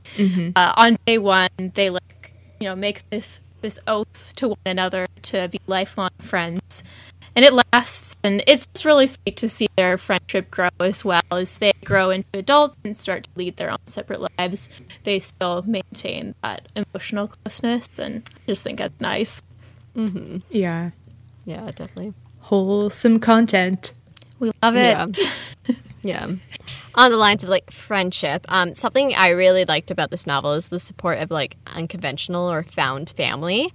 [0.55, 5.07] Uh, on day one, they like you know make this this oath to one another
[5.23, 6.83] to be lifelong friends,
[7.35, 8.15] and it lasts.
[8.23, 12.09] And it's just really sweet to see their friendship grow as well as they grow
[12.09, 14.69] into adults and start to lead their own separate lives.
[15.03, 19.41] They still maintain that emotional closeness, and I just think that's nice.
[20.49, 20.91] Yeah.
[21.45, 22.13] Yeah, definitely.
[22.41, 23.93] Wholesome content.
[24.39, 25.17] We love it.
[25.17, 25.75] Yeah.
[26.03, 26.27] Yeah.
[26.95, 30.69] On the lines of like friendship, um, something I really liked about this novel is
[30.69, 33.73] the support of like unconventional or found family.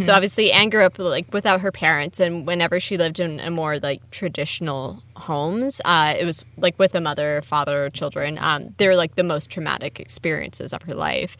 [0.00, 3.50] So obviously, Anne grew up like without her parents, and whenever she lived in a
[3.50, 8.38] more like traditional homes, uh, it was like with a mother, father, children.
[8.40, 11.36] Um, they were like the most traumatic experiences of her life.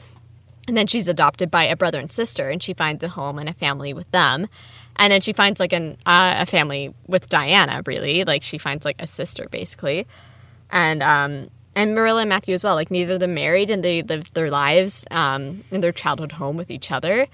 [0.66, 3.48] And then she's adopted by a brother and sister, and she finds a home and
[3.48, 4.48] a family with them.
[4.96, 8.24] And then she finds like an uh, a family with Diana, really.
[8.24, 10.06] Like she finds like a sister, basically.
[10.70, 12.74] And um, and Marilla and Matthew as well.
[12.74, 16.56] Like neither of them married, and they lived their lives um, in their childhood home
[16.56, 17.26] with each other.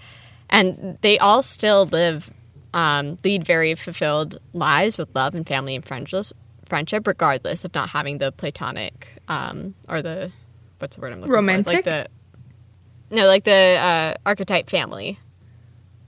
[0.49, 2.33] And they all still live,
[2.75, 6.27] um, lead very fulfilled lives with love and family and friendship,
[6.67, 10.33] friendship, regardless of not having the platonic um, or the
[10.79, 11.85] what's the word I'm looking Romantic?
[11.85, 11.91] for?
[11.91, 12.09] Like the
[13.11, 15.19] no, like the uh, archetype family,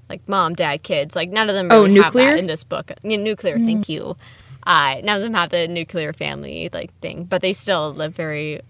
[0.08, 1.14] like mom, dad, kids.
[1.16, 2.30] Like none of them Oh, really have nuclear?
[2.32, 2.92] that in this book.
[3.02, 3.58] Yeah, nuclear.
[3.58, 4.16] Thank you.
[4.64, 8.60] Uh, none of them have the nuclear family like thing, but they still live very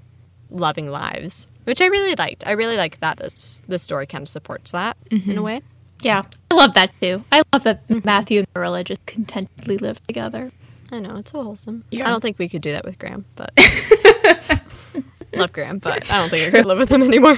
[0.51, 2.47] loving lives, which I really liked.
[2.47, 5.61] I really like that this the story kind of supports that in a way.
[6.01, 7.25] Yeah, I love that too.
[7.31, 10.51] I love that Matthew and Marilla just contentedly live together.
[10.91, 11.85] I know it's so wholesome.
[11.91, 12.07] Yeah.
[12.07, 13.51] I don't think we could do that with Graham, but
[15.35, 17.37] love Graham, but I don't think I could live with him anymore.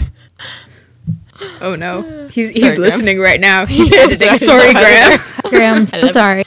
[1.60, 2.28] Oh no.
[2.30, 2.76] He's he's Graham.
[2.80, 3.66] listening right now.
[3.66, 4.34] He's Yeah, editing.
[4.34, 4.72] sorry, Sorry, sorry.
[4.72, 5.20] Graham.
[5.50, 6.44] Graham, so sorry.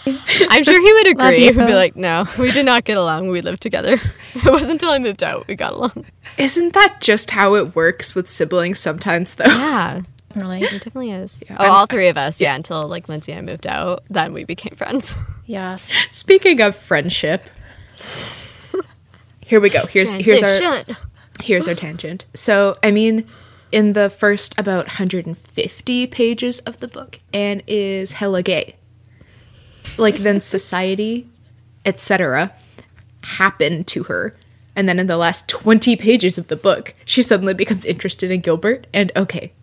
[0.50, 1.46] I'm sure he would agree.
[1.46, 1.54] you.
[1.54, 3.28] He'd be like, "No, we did not get along.
[3.30, 3.98] We lived together.
[4.36, 6.06] It wasn't until I moved out we got along."
[6.38, 9.46] Isn't that just how it works with siblings sometimes though?
[9.46, 10.62] Yeah, Definitely.
[10.64, 11.42] it definitely is.
[11.50, 12.40] Yeah, oh, I'm- all three of us.
[12.42, 15.16] Yeah, until like Lindsay and I moved out, then we became friends.
[15.46, 15.78] Yeah.
[16.12, 17.50] Speaking of friendship.
[19.42, 19.86] Here we go.
[19.86, 20.84] Here's here's our
[21.42, 22.26] here's our tangent.
[22.34, 23.28] So, I mean,
[23.72, 28.76] in the first about 150 pages of the book, Anne is hella gay.
[29.98, 31.28] Like then society,
[31.86, 32.54] etc.,
[33.24, 34.36] happen to her.
[34.76, 38.42] And then in the last 20 pages of the book, she suddenly becomes interested in
[38.42, 39.54] Gilbert and okay.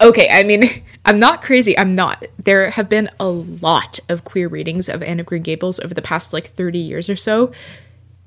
[0.00, 0.64] Okay, I mean,
[1.04, 1.78] I'm not crazy.
[1.78, 2.24] I'm not.
[2.42, 6.02] There have been a lot of queer readings of Anne of Green Gables over the
[6.02, 7.52] past like 30 years or so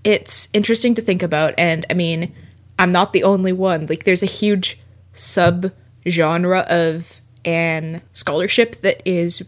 [0.08, 2.34] it's interesting to think about and i mean
[2.80, 4.80] i'm not the only one like there's a huge
[5.14, 5.72] sub
[6.08, 9.42] genre of Anne scholarship that is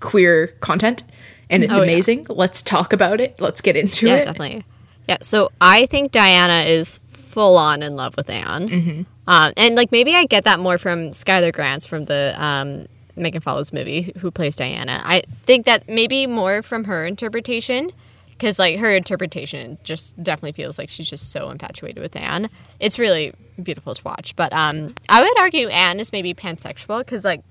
[0.00, 1.02] queer content
[1.50, 1.90] and it's Oh, yeah.
[1.90, 4.64] amazing let's talk about it let's get into Yeah, it definitely.
[5.08, 9.02] Yeah, so I think Diana is full on in love with Anne, mm-hmm.
[9.26, 12.86] um, and like maybe I get that more from Schuyler Grants from the um,
[13.16, 15.00] Megan Follows movie, who plays Diana.
[15.02, 17.90] I think that maybe more from her interpretation,
[18.38, 22.48] because like her interpretation just definitely feels like she's just so infatuated with Anne.
[22.78, 27.24] It's really beautiful to watch, but um, I would argue Anne is maybe pansexual because
[27.24, 27.42] like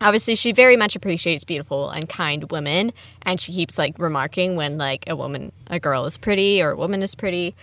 [0.00, 4.76] obviously she very much appreciates beautiful and kind women and she keeps like remarking when
[4.76, 7.54] like a woman a girl is pretty or a woman is pretty.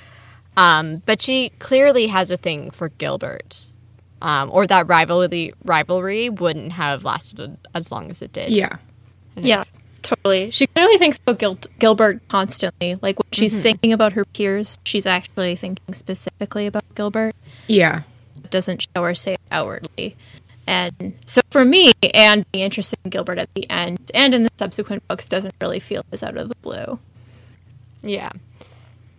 [0.55, 3.73] Um, but she clearly has a thing for gilbert
[4.21, 8.49] um, or that rivalry rivalry wouldn't have lasted as long as it did.
[8.49, 8.77] Yeah.
[9.35, 9.63] Yeah,
[10.01, 10.51] totally.
[10.51, 12.95] She clearly thinks about Gil- Gilbert constantly.
[13.01, 17.35] Like when she's thinking about her peers, she's actually thinking specifically about Gilbert.
[17.67, 18.03] yeah
[18.49, 20.15] doesn't show or say it outwardly.
[20.67, 24.49] And so for me, Anne being interested in Gilbert at the end and in the
[24.59, 26.99] subsequent books doesn't really feel as out of the blue.
[28.01, 28.29] yeah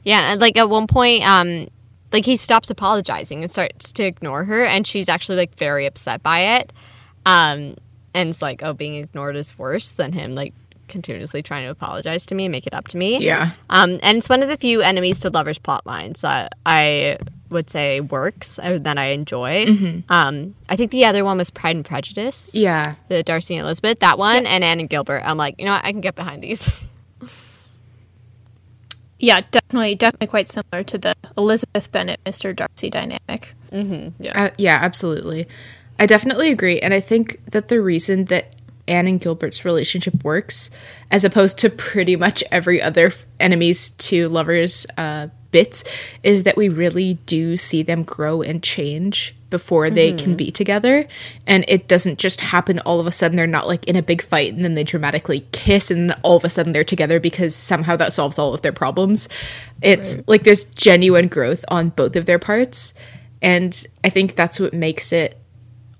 [0.04, 1.68] yeah and like at one point um
[2.12, 6.22] like he stops apologizing and starts to ignore her and she's actually like very upset
[6.22, 6.72] by it
[7.24, 7.74] um
[8.12, 10.52] and it's like oh being ignored is worse than him like
[10.92, 14.18] continuously trying to apologize to me and make it up to me yeah Um, and
[14.18, 17.18] it's one of the few enemies to lovers plot lines that I
[17.50, 19.66] would say works uh, that I enjoy.
[20.08, 23.98] Um, I think the other one was Pride and Prejudice, yeah the Darcy and Elizabeth,
[23.98, 25.22] that one, and Anne and Gilbert.
[25.24, 26.70] I'm like, you know what, I can get behind these.
[29.18, 32.54] Yeah, definitely, definitely quite similar to the Elizabeth Bennet Mr.
[32.54, 33.54] Darcy dynamic.
[33.70, 34.08] Hmm.
[34.34, 35.46] Uh, yeah, absolutely.
[36.00, 36.80] I definitely agree.
[36.80, 38.56] And I think that the reason that
[38.88, 40.70] Anne and Gilbert's relationship works,
[41.10, 45.84] as opposed to pretty much every other enemies to lovers uh, bits,
[46.22, 51.06] is that we really do see them grow and change before they can be together.
[51.46, 53.36] And it doesn't just happen all of a sudden.
[53.36, 56.44] They're not like in a big fight and then they dramatically kiss and all of
[56.44, 59.28] a sudden they're together because somehow that solves all of their problems.
[59.82, 62.94] It's like there's genuine growth on both of their parts.
[63.42, 65.38] And I think that's what makes it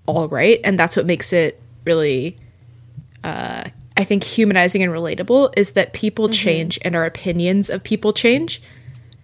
[0.07, 2.37] all right and that's what makes it really
[3.25, 3.65] uh
[3.97, 6.33] i think humanizing and relatable is that people mm-hmm.
[6.33, 8.63] change and our opinions of people change.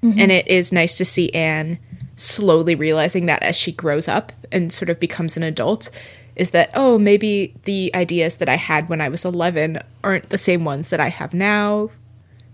[0.02, 0.20] Mm-hmm.
[0.20, 1.78] And it is nice to see anne
[2.16, 5.90] slowly realizing that as she grows up and sort of becomes an adult
[6.36, 10.38] is that oh maybe the ideas that i had when i was 11 aren't the
[10.38, 11.90] same ones that i have now.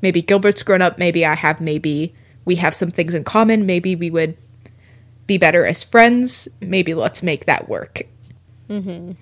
[0.01, 0.99] Maybe gilbert's grown up.
[0.99, 2.15] Maybe i have maybe
[2.45, 3.67] we have some things in common.
[3.67, 4.37] Maybe we would
[5.27, 6.49] be better as friends.
[6.61, 8.03] Maybe let's make that work.
[8.69, 9.17] Yeah.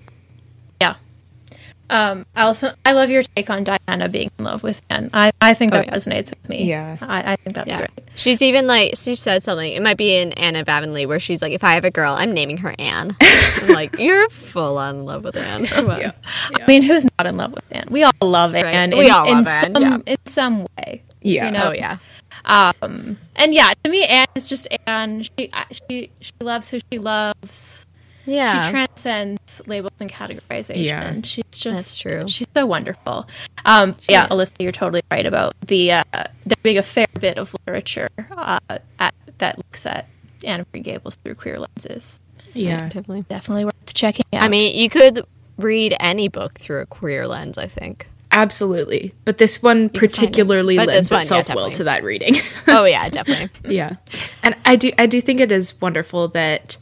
[1.89, 5.09] Um, I also I love your take on Diana being in love with Anne.
[5.13, 5.93] I, I think that yeah.
[5.95, 6.63] resonates with me.
[6.63, 6.97] Yeah.
[7.01, 7.77] I, I think that's Yeah.
[7.77, 7.91] great.
[8.15, 9.71] She's even like she said something.
[9.71, 12.13] It might be in Anne of Avonlea where she's like, "If I have a girl,
[12.13, 16.01] I'm naming her Anne." I'm like, "You're full on in love with Anne." Come on.
[16.55, 17.87] I mean, who's not in love with Anne?
[17.89, 18.91] We all love Anne.
[18.91, 19.97] We in, all in love Anne, some yeah.
[20.05, 21.03] in some way.
[21.21, 21.45] Yeah.
[21.45, 21.69] You know?
[21.69, 21.97] Oh yeah.
[22.45, 25.23] Um, and yeah, to me, Anne is just Anne.
[25.23, 27.87] She she she loves who she loves.
[28.25, 28.61] Yeah.
[28.61, 30.85] She transcends labels and categorization.
[30.85, 31.21] Yeah.
[31.23, 32.27] She's just That's true.
[32.27, 33.27] She's so wonderful.
[33.65, 37.55] Um, yeah, Alyssa, you're totally right about the uh, there being a fair bit of
[37.65, 38.59] literature uh,
[38.99, 40.07] at, that looks at
[40.45, 42.19] Anne Green Gables through queer lenses.
[42.53, 42.83] Yeah.
[42.83, 43.25] definitely.
[43.29, 44.43] Definitely worth checking out.
[44.43, 45.25] I mean, you could
[45.57, 47.57] read any book through a queer lens.
[47.57, 48.07] I think.
[48.31, 49.13] Absolutely.
[49.25, 49.99] But this one can find it.
[49.99, 52.35] particularly lends one, yeah, itself well to that reading.
[52.67, 53.49] Oh yeah, definitely.
[53.75, 53.97] yeah.
[54.41, 56.77] And I do I do think it is wonderful that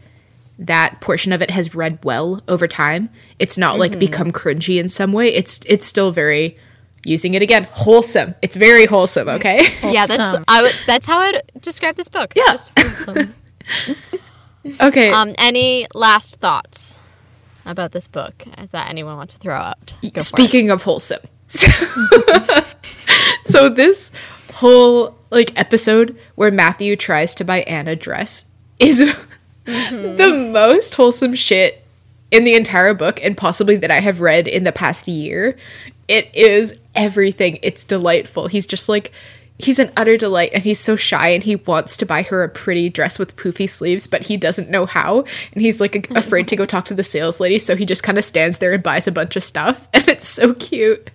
[0.61, 3.09] that portion of it has read well over time.
[3.39, 5.33] It's not like become cringy in some way.
[5.33, 6.57] It's it's still very
[7.03, 8.35] using it again, wholesome.
[8.41, 9.67] It's very wholesome, okay?
[9.83, 10.45] yeah, that's Wholesome.
[10.47, 10.75] I would.
[10.85, 12.33] That's how I'd describe this book.
[12.35, 12.43] Yeah.
[12.47, 13.33] Just wholesome.
[14.81, 15.11] okay.
[15.11, 15.33] um.
[15.37, 16.99] Any last thoughts
[17.65, 19.95] about this book that anyone wants to throw out?
[20.13, 20.21] Go.
[20.21, 21.21] Speaking of wholesome.
[21.47, 21.69] So,
[23.43, 24.11] so this
[24.53, 28.45] whole like episode where Matthew tries to buy Anna dress
[28.79, 29.15] is
[30.17, 31.83] the most wholesome shit
[32.31, 35.57] in the entire book and possibly that I have read in the past year.
[36.07, 37.59] It is everything.
[37.61, 38.47] It's delightful.
[38.47, 39.11] He's just like
[39.57, 42.49] he's an utter delight and he's so shy and he wants to buy her a
[42.49, 46.55] pretty dress with poofy sleeves but he doesn't know how and he's like afraid to
[46.55, 49.07] go talk to the sales lady so he just kind of stands there and buys
[49.07, 51.09] a bunch of stuff and it's so cute.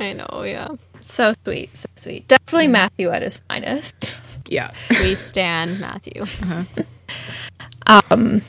[0.00, 0.42] I know.
[0.44, 0.68] Yeah.
[1.00, 2.26] so sweet, so sweet.
[2.26, 4.16] Definitely Matthew at his finest.
[4.46, 4.72] Yeah.
[4.90, 6.22] We stand Matthew.
[6.22, 6.64] Uh-huh.
[7.86, 8.42] Um,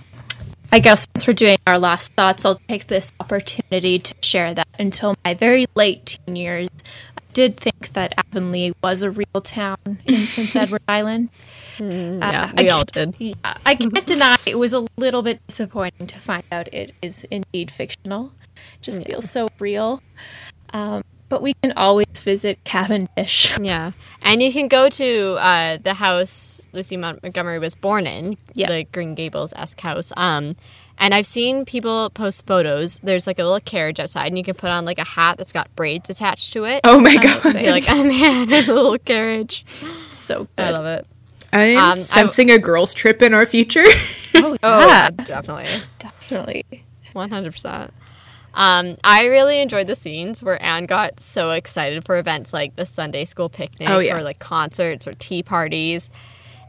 [0.72, 4.68] I guess since we're doing our last thoughts, I'll take this opportunity to share that
[4.80, 6.70] until my very late teen years,
[7.16, 11.30] I did think that Avonlea was a real town in Prince Edward Island.
[11.78, 13.16] Mm, uh, yeah, I we all did.
[13.20, 13.34] Yeah,
[13.66, 17.70] I can't deny it was a little bit disappointing to find out it is indeed
[17.70, 18.32] fictional.
[18.56, 20.02] It just feels so real.
[20.74, 21.04] Um,
[21.34, 23.58] but we can always visit Cavendish.
[23.60, 28.68] Yeah, and you can go to uh, the house Lucy Montgomery was born in, Yeah.
[28.68, 30.14] the Green Gables esque house.
[30.16, 30.56] Um,
[31.00, 33.00] and I've seen people post photos.
[33.00, 35.52] There's like a little carriage outside, and you can put on like a hat that's
[35.52, 36.82] got braids attached to it.
[36.84, 37.52] Oh my god.
[37.52, 39.66] So you're like, oh man, a little carriage.
[40.14, 40.66] So good.
[40.66, 41.08] I love it.
[41.52, 43.86] I'm Um, sensing a girls trip in our future.
[44.36, 45.68] Oh, Oh, definitely.
[46.00, 46.64] definitely.
[47.14, 47.92] One hundred percent.
[48.54, 52.86] Um, I really enjoyed the scenes where Anne got so excited for events like the
[52.86, 54.16] Sunday school picnic Oh, yeah.
[54.16, 56.10] or like concerts or tea parties.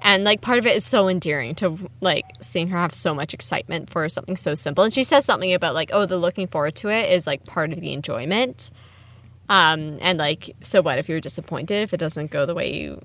[0.01, 3.33] And like part of it is so endearing to like seeing her have so much
[3.35, 4.85] excitement for something so simple.
[4.85, 7.73] And she says something about like, oh, the looking forward to it is like part
[7.73, 8.71] of the enjoyment.
[9.49, 13.01] Um, and like, so what if you're disappointed if it doesn't go the way you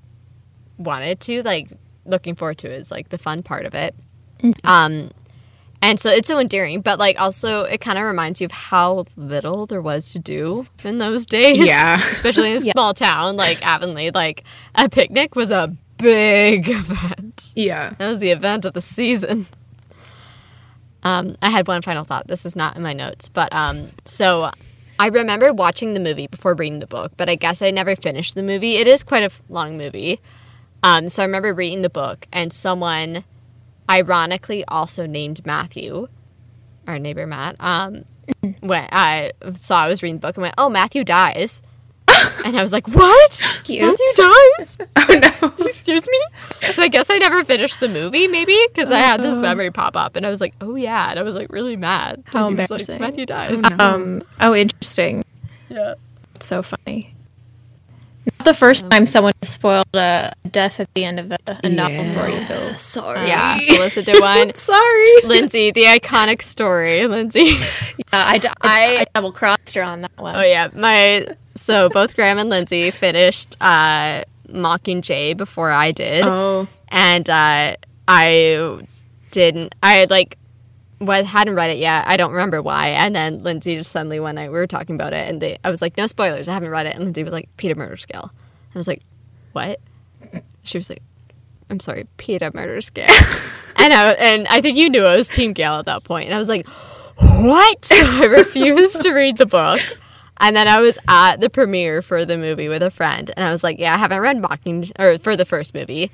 [0.78, 1.42] wanted to?
[1.42, 1.68] Like,
[2.06, 3.94] looking forward to it is like the fun part of it.
[4.64, 5.10] Um,
[5.82, 9.06] and so it's so endearing, but like also it kind of reminds you of how
[9.16, 11.58] little there was to do in those days.
[11.58, 11.96] Yeah.
[12.12, 14.12] Especially in a small town like Avonlea.
[14.14, 17.52] Like a picnic was a big event.
[17.56, 17.94] yeah.
[17.98, 19.46] That was the event of the season.
[21.02, 22.26] Um, I had one final thought.
[22.26, 24.50] This is not in my notes, but um, so
[24.98, 28.34] I remember watching the movie before reading the book, but I guess I never finished
[28.34, 28.76] the movie.
[28.76, 30.20] It is quite a long movie.
[30.82, 33.24] Um, so I remember reading the book, and someone
[33.90, 36.06] ironically also named Matthew,
[36.86, 38.04] our neighbor Matt, um,
[38.60, 41.60] when I saw I was reading the book and went, "Oh, Matthew dies."
[42.44, 43.42] And I was like, what?
[43.64, 43.82] cute.
[43.82, 44.78] Matthew dies?
[44.96, 45.54] Oh no.
[45.66, 46.70] Excuse me?
[46.72, 49.94] So I guess I never finished the movie, maybe, because I had this memory pop
[49.94, 51.10] up and I was like, oh yeah.
[51.10, 52.22] And I was like really mad.
[52.26, 53.00] How was like, embarrassing.
[53.00, 53.62] Matthew dies.
[53.78, 54.22] Um.
[54.40, 55.22] Oh, interesting.
[55.68, 55.94] yeah.
[56.34, 57.14] It's so funny.
[58.38, 62.04] Not the first time someone spoiled a death at the end of a, a novel
[62.14, 62.76] for you.
[62.78, 63.26] Sorry.
[63.28, 63.58] Yeah.
[63.58, 64.54] Alyssa did one.
[64.56, 65.22] Sorry.
[65.24, 67.06] Lindsay, the iconic story.
[67.06, 67.56] Lindsay.
[68.12, 70.34] Uh, I double crossed her on that one.
[70.36, 76.66] Oh yeah, my so both Graham and Lindsay finished uh, Mockingjay before I did, Oh.
[76.88, 77.76] and uh,
[78.08, 78.80] I
[79.30, 79.74] didn't.
[79.82, 80.38] I like,
[81.00, 82.04] well, hadn't read it yet.
[82.06, 82.88] I don't remember why.
[82.88, 85.70] And then Lindsay just suddenly one night we were talking about it, and they, I
[85.70, 86.46] was like, "No spoilers.
[86.46, 88.30] I haven't read it." And Lindsay was like, "Peeta murders Gale."
[88.74, 89.02] I was like,
[89.52, 89.80] "What?"
[90.62, 91.02] She was like,
[91.70, 93.08] "I'm sorry, Peeta murders Gale."
[93.76, 96.04] and I and I think you knew I was Team Gale at that point.
[96.04, 96.68] point, and I was like,
[97.16, 99.80] "What?" So I refused to read the book.
[100.42, 103.52] And then I was at the premiere for the movie with a friend, and I
[103.52, 106.10] was like, "Yeah, I haven't read Mocking or for the first movie."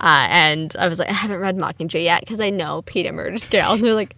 [0.00, 3.46] Uh, and I was like, I haven't read Mockingjay yet because I know Peeta murders
[3.48, 3.72] Gale.
[3.72, 4.16] And they're like,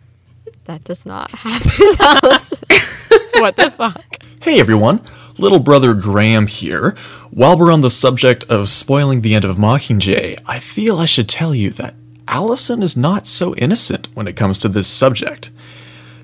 [0.65, 1.97] that does not happen.
[2.23, 2.51] Was-
[3.35, 4.05] what the fuck?
[4.43, 5.01] Hey everyone,
[5.39, 6.95] little brother Graham here.
[7.31, 11.29] While we're on the subject of spoiling the end of Mockingjay, I feel I should
[11.29, 11.95] tell you that
[12.29, 15.51] Allison is not so innocent when it comes to this subject.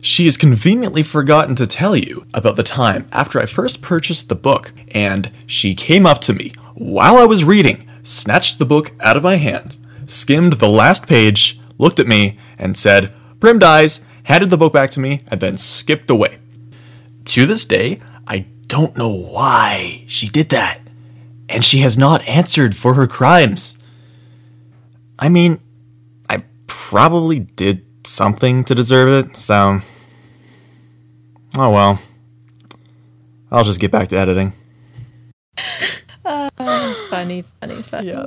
[0.01, 4.37] She has conveniently forgotten to tell you about the time after I first purchased the
[4.37, 9.17] book, and she came up to me while I was reading, snatched the book out
[9.17, 9.77] of my hand,
[10.07, 14.91] skimmed the last page, looked at me, and said, Prim dies, handed the book back
[14.93, 16.39] to me, and then skipped away.
[17.27, 20.81] To this day, I don't know why she did that.
[21.49, 23.79] And she has not answered for her crimes.
[25.19, 25.61] I mean,
[26.29, 29.81] I probably did something to deserve it, so.
[31.57, 32.01] Oh well.
[33.51, 34.53] I'll just get back to editing.
[36.25, 38.09] Uh, Funny, funny, funny.
[38.09, 38.25] Yeah.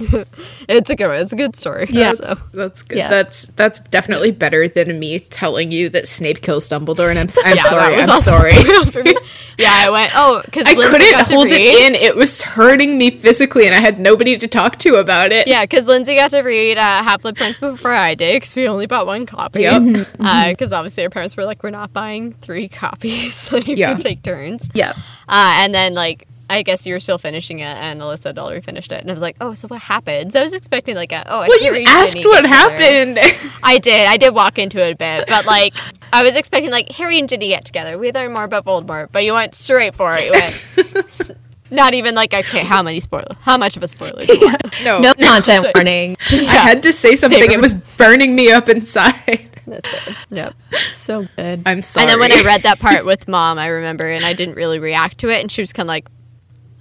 [0.68, 1.16] it's a good one.
[1.20, 1.86] It's a good story.
[1.90, 2.14] Yeah.
[2.14, 2.34] So.
[2.54, 2.96] That's good.
[2.96, 3.08] Yeah.
[3.10, 7.38] That's that's definitely better than me telling you that Snape kills Dumbledore, and I'm, s-
[7.44, 7.94] I'm Yeah, sorry.
[7.96, 8.52] I'm sorry.
[8.56, 9.14] spoiled for me.
[9.58, 11.94] Yeah, I went, oh, because I couldn't hold it in.
[11.94, 15.46] It was hurting me physically, and I had nobody to talk to about it.
[15.46, 18.66] Yeah, because Lindsay got to read uh, Half Blood Prince before I did, because we
[18.66, 19.60] only bought one copy.
[19.60, 20.08] Yep.
[20.48, 23.52] Because obviously our parents were like, we're not buying three copies.
[23.52, 23.92] like, you Yeah.
[23.92, 24.68] can take turns.
[24.72, 24.92] Yeah.
[25.28, 28.60] Uh, and then, like, I guess you were still finishing it, and Alyssa had already
[28.60, 29.00] finished it.
[29.00, 30.32] And I was like, oh, so what happened?
[30.32, 33.18] So I was expecting, like, a, oh, I Well, you asked what happened.
[33.62, 34.06] I did.
[34.06, 35.74] I did walk into it a bit, but like
[36.12, 37.96] I was expecting like Harry and Ginny get together.
[37.98, 40.24] We learn more about Voldemort, but you went straight for it.
[40.24, 41.30] You went
[41.70, 43.36] not even like okay, how many spoilers?
[43.42, 44.24] How much of a spoiler?
[44.24, 44.84] do you want?
[44.84, 46.16] no, No content warning.
[46.26, 47.40] Just I had to say something.
[47.40, 49.46] Save It was burning me up inside.
[49.66, 50.16] That's it.
[50.30, 50.54] Yep.
[50.92, 51.62] so good.
[51.64, 52.04] I'm sorry.
[52.04, 54.78] And then when I read that part with mom, I remember, and I didn't really
[54.78, 56.08] react to it, and she was kind of like,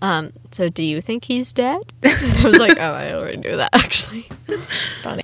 [0.01, 1.81] um, so do you think he's dead?
[2.03, 4.27] I was like, oh, I already knew that actually.
[5.03, 5.23] funny.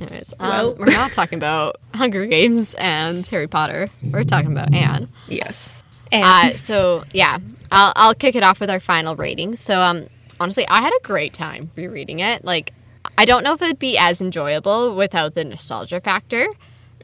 [0.00, 3.90] Anyways, um, Well- we're not talking about Hunger Games and Harry Potter.
[4.02, 5.08] We're talking about Anne.
[5.28, 7.38] yes, And Uh, so yeah,
[7.70, 9.56] I'll I'll kick it off with our final rating.
[9.56, 10.06] So um,
[10.40, 12.44] honestly, I had a great time rereading it.
[12.44, 12.72] Like,
[13.18, 16.46] I don't know if it would be as enjoyable without the nostalgia factor,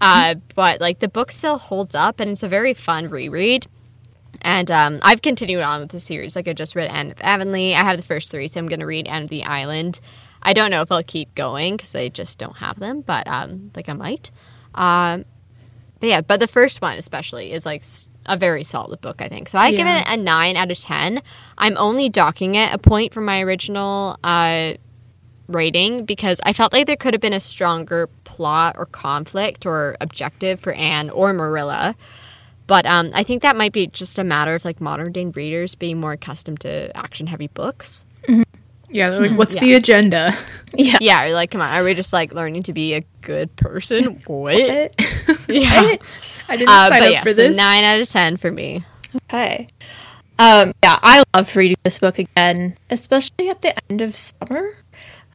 [0.01, 3.66] uh, but like the book still holds up, and it's a very fun reread.
[4.41, 6.37] And um, I've continued on with the series.
[6.37, 7.74] Like I just read Anne of Avonlea.
[7.74, 10.01] I have the first three, so I'm going to read Anne of the Island.
[10.43, 13.72] I don't know if I'll keep going because I just don't have them, but um,
[13.74, 14.31] like I might.
[14.74, 15.24] Um,
[16.01, 17.83] but yeah, but the first one especially is like
[18.26, 19.48] a very solid book, I think.
[19.48, 21.23] So I give it a nine out of ten.
[21.57, 24.74] I'm only docking it a point from my original uh,
[25.48, 29.97] rating because I felt like there could have been a stronger plot or conflict or
[30.01, 31.97] objective for Anne or Marilla.
[32.69, 35.74] But um, I think that might be just a matter of like modern day readers
[35.74, 38.05] being more accustomed to action heavy books.
[38.90, 39.11] yeah.
[39.11, 39.61] they're like, what's Yeah.
[39.62, 40.35] the agenda?
[40.77, 40.99] yeah.
[41.01, 44.19] Yeah, or like, come on, are we just like learning to be a good person?
[44.27, 44.61] what?
[44.61, 44.95] What?
[45.49, 45.97] Yeah.
[46.49, 47.57] I didn't Uh, sign but up yeah, for so this.
[47.57, 48.85] nine out of ten for me.
[49.24, 49.66] Okay.
[50.39, 54.77] Um, yeah, I love reading this book again, especially at the end of summer.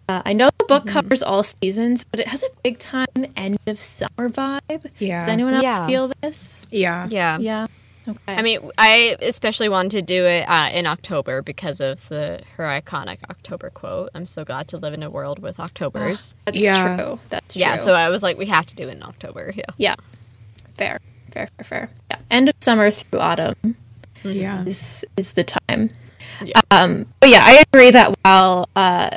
[0.09, 3.57] Uh, I know the book covers all seasons, but it has a big time end
[3.65, 4.91] of summer vibe.
[4.99, 5.19] Yeah.
[5.21, 5.87] Does anyone else Yeah.
[5.87, 6.67] feel this?
[6.71, 7.37] yeah, Yeah.
[7.39, 7.67] Yeah.
[8.05, 8.35] Okay.
[8.35, 12.65] I mean, I especially wanted to do it uh, in October because of the her
[12.65, 14.09] iconic October quote.
[14.13, 16.35] I'm so glad to live in a world with Octobers.
[16.43, 16.97] that's yeah.
[16.97, 17.19] true.
[17.29, 17.85] That's yeah, true.
[17.85, 19.53] so I was like, we have to do it in October.
[19.55, 19.63] Yeah.
[19.77, 19.95] yeah,
[20.73, 20.99] fair,
[21.31, 21.89] fair, fair, fair.
[22.11, 22.17] Yeah.
[22.29, 23.77] End of summer through autumn
[24.23, 24.63] yeah.
[24.65, 25.89] is is the time.
[26.43, 26.59] Yeah.
[26.71, 29.11] Um, but yeah, I agree that while uh,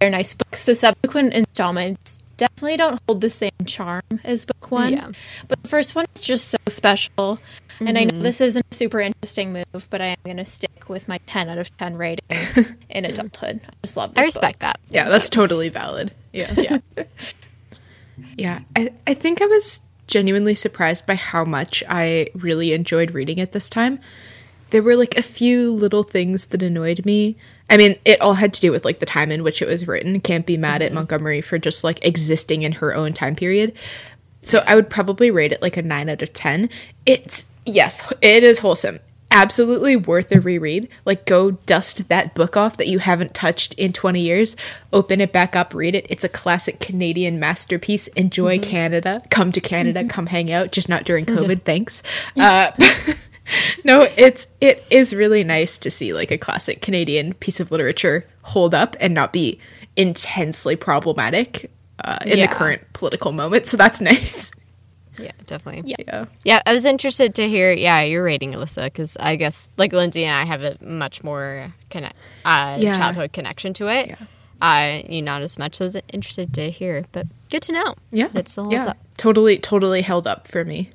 [0.00, 4.92] they're nice books, the subsequent installments definitely don't hold the same charm as book one.
[4.92, 5.10] Yeah.
[5.48, 7.38] But the first one is just so special.
[7.80, 8.20] And I know mm-hmm.
[8.20, 11.48] this isn't a super interesting move, but I am going to stick with my 10
[11.48, 12.24] out of 10 rating
[12.90, 13.60] in adulthood.
[13.66, 14.60] I just love this I respect book.
[14.60, 14.80] that.
[14.88, 16.12] Yeah, that's totally valid.
[16.32, 16.52] Yeah.
[16.56, 17.04] Yeah.
[18.34, 18.60] Yeah.
[18.74, 23.52] I, I think I was genuinely surprised by how much I really enjoyed reading it
[23.52, 23.98] this time.
[24.70, 27.36] There were like a few little things that annoyed me.
[27.68, 29.88] I mean, it all had to do with like the time in which it was
[29.88, 30.20] written.
[30.20, 30.96] Can't be mad at mm-hmm.
[30.96, 33.72] Montgomery for just like existing in her own time period.
[34.46, 36.70] So I would probably rate it like a 9 out of 10.
[37.04, 39.00] It's, yes, it is wholesome.
[39.28, 40.88] Absolutely worth a reread.
[41.04, 44.54] Like, go dust that book off that you haven't touched in 20 years,
[44.92, 46.06] open it back up, read it.
[46.08, 48.06] It's a classic Canadian masterpiece.
[48.08, 48.70] Enjoy mm-hmm.
[48.70, 49.20] Canada.
[49.30, 50.08] Come to Canada, mm-hmm.
[50.10, 52.04] come hang out, just not during COVID, thanks.
[52.36, 52.70] Uh,
[53.84, 58.26] no, it's it is really nice to see like a classic Canadian piece of literature
[58.42, 59.58] hold up and not be
[59.96, 61.70] intensely problematic
[62.04, 62.46] uh, in Yeah.
[62.46, 63.66] the current political moment.
[63.66, 64.52] So that's nice.
[65.18, 65.94] Yeah, definitely.
[66.06, 66.26] Yeah.
[66.44, 70.24] Yeah, I was interested to hear, yeah, your rating, Alyssa, because I guess like Lindsay
[70.24, 72.14] and I have a much more connect,
[72.44, 72.98] uh, Yeah.
[72.98, 74.08] childhood connection to it.
[74.08, 74.16] Yeah.
[74.60, 75.76] Uh, you not as much.
[75.76, 77.94] So I was interested to hear, but good to know.
[78.10, 78.28] Yeah.
[78.28, 78.90] that still holds yeah.
[78.90, 78.98] up.
[79.16, 80.90] Totally, totally held up for me.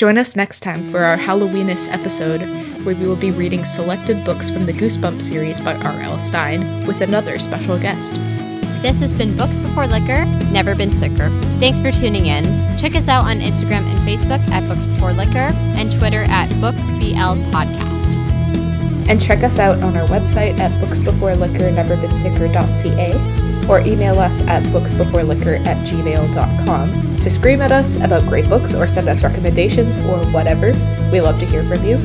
[0.00, 2.40] Join us next time for our Halloweenist episode
[2.86, 6.18] where we will be reading selected books from the Goosebumps series by R.L.
[6.18, 8.14] Stine with another special guest.
[8.80, 11.28] This has been Books Before Liquor, Never Been Sicker.
[11.58, 12.44] Thanks for tuning in.
[12.78, 17.50] Check us out on Instagram and Facebook at Books Before Liquor and Twitter at BooksBL
[17.50, 18.08] Podcast.
[19.06, 23.39] And check us out on our website at booksbeforeliquor.neverbeensicker.ca
[23.70, 28.88] or email us at booksbeforeliquor at gmail.com to scream at us about great books or
[28.88, 30.72] send us recommendations or whatever.
[31.12, 31.96] We love to hear from you.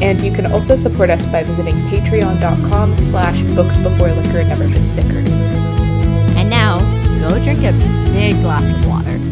[0.00, 5.18] And you can also support us by visiting patreon.com slash booksbeforeliquor never been sicker.
[6.38, 6.80] And now,
[7.20, 7.72] go drink a
[8.12, 9.31] big glass of water.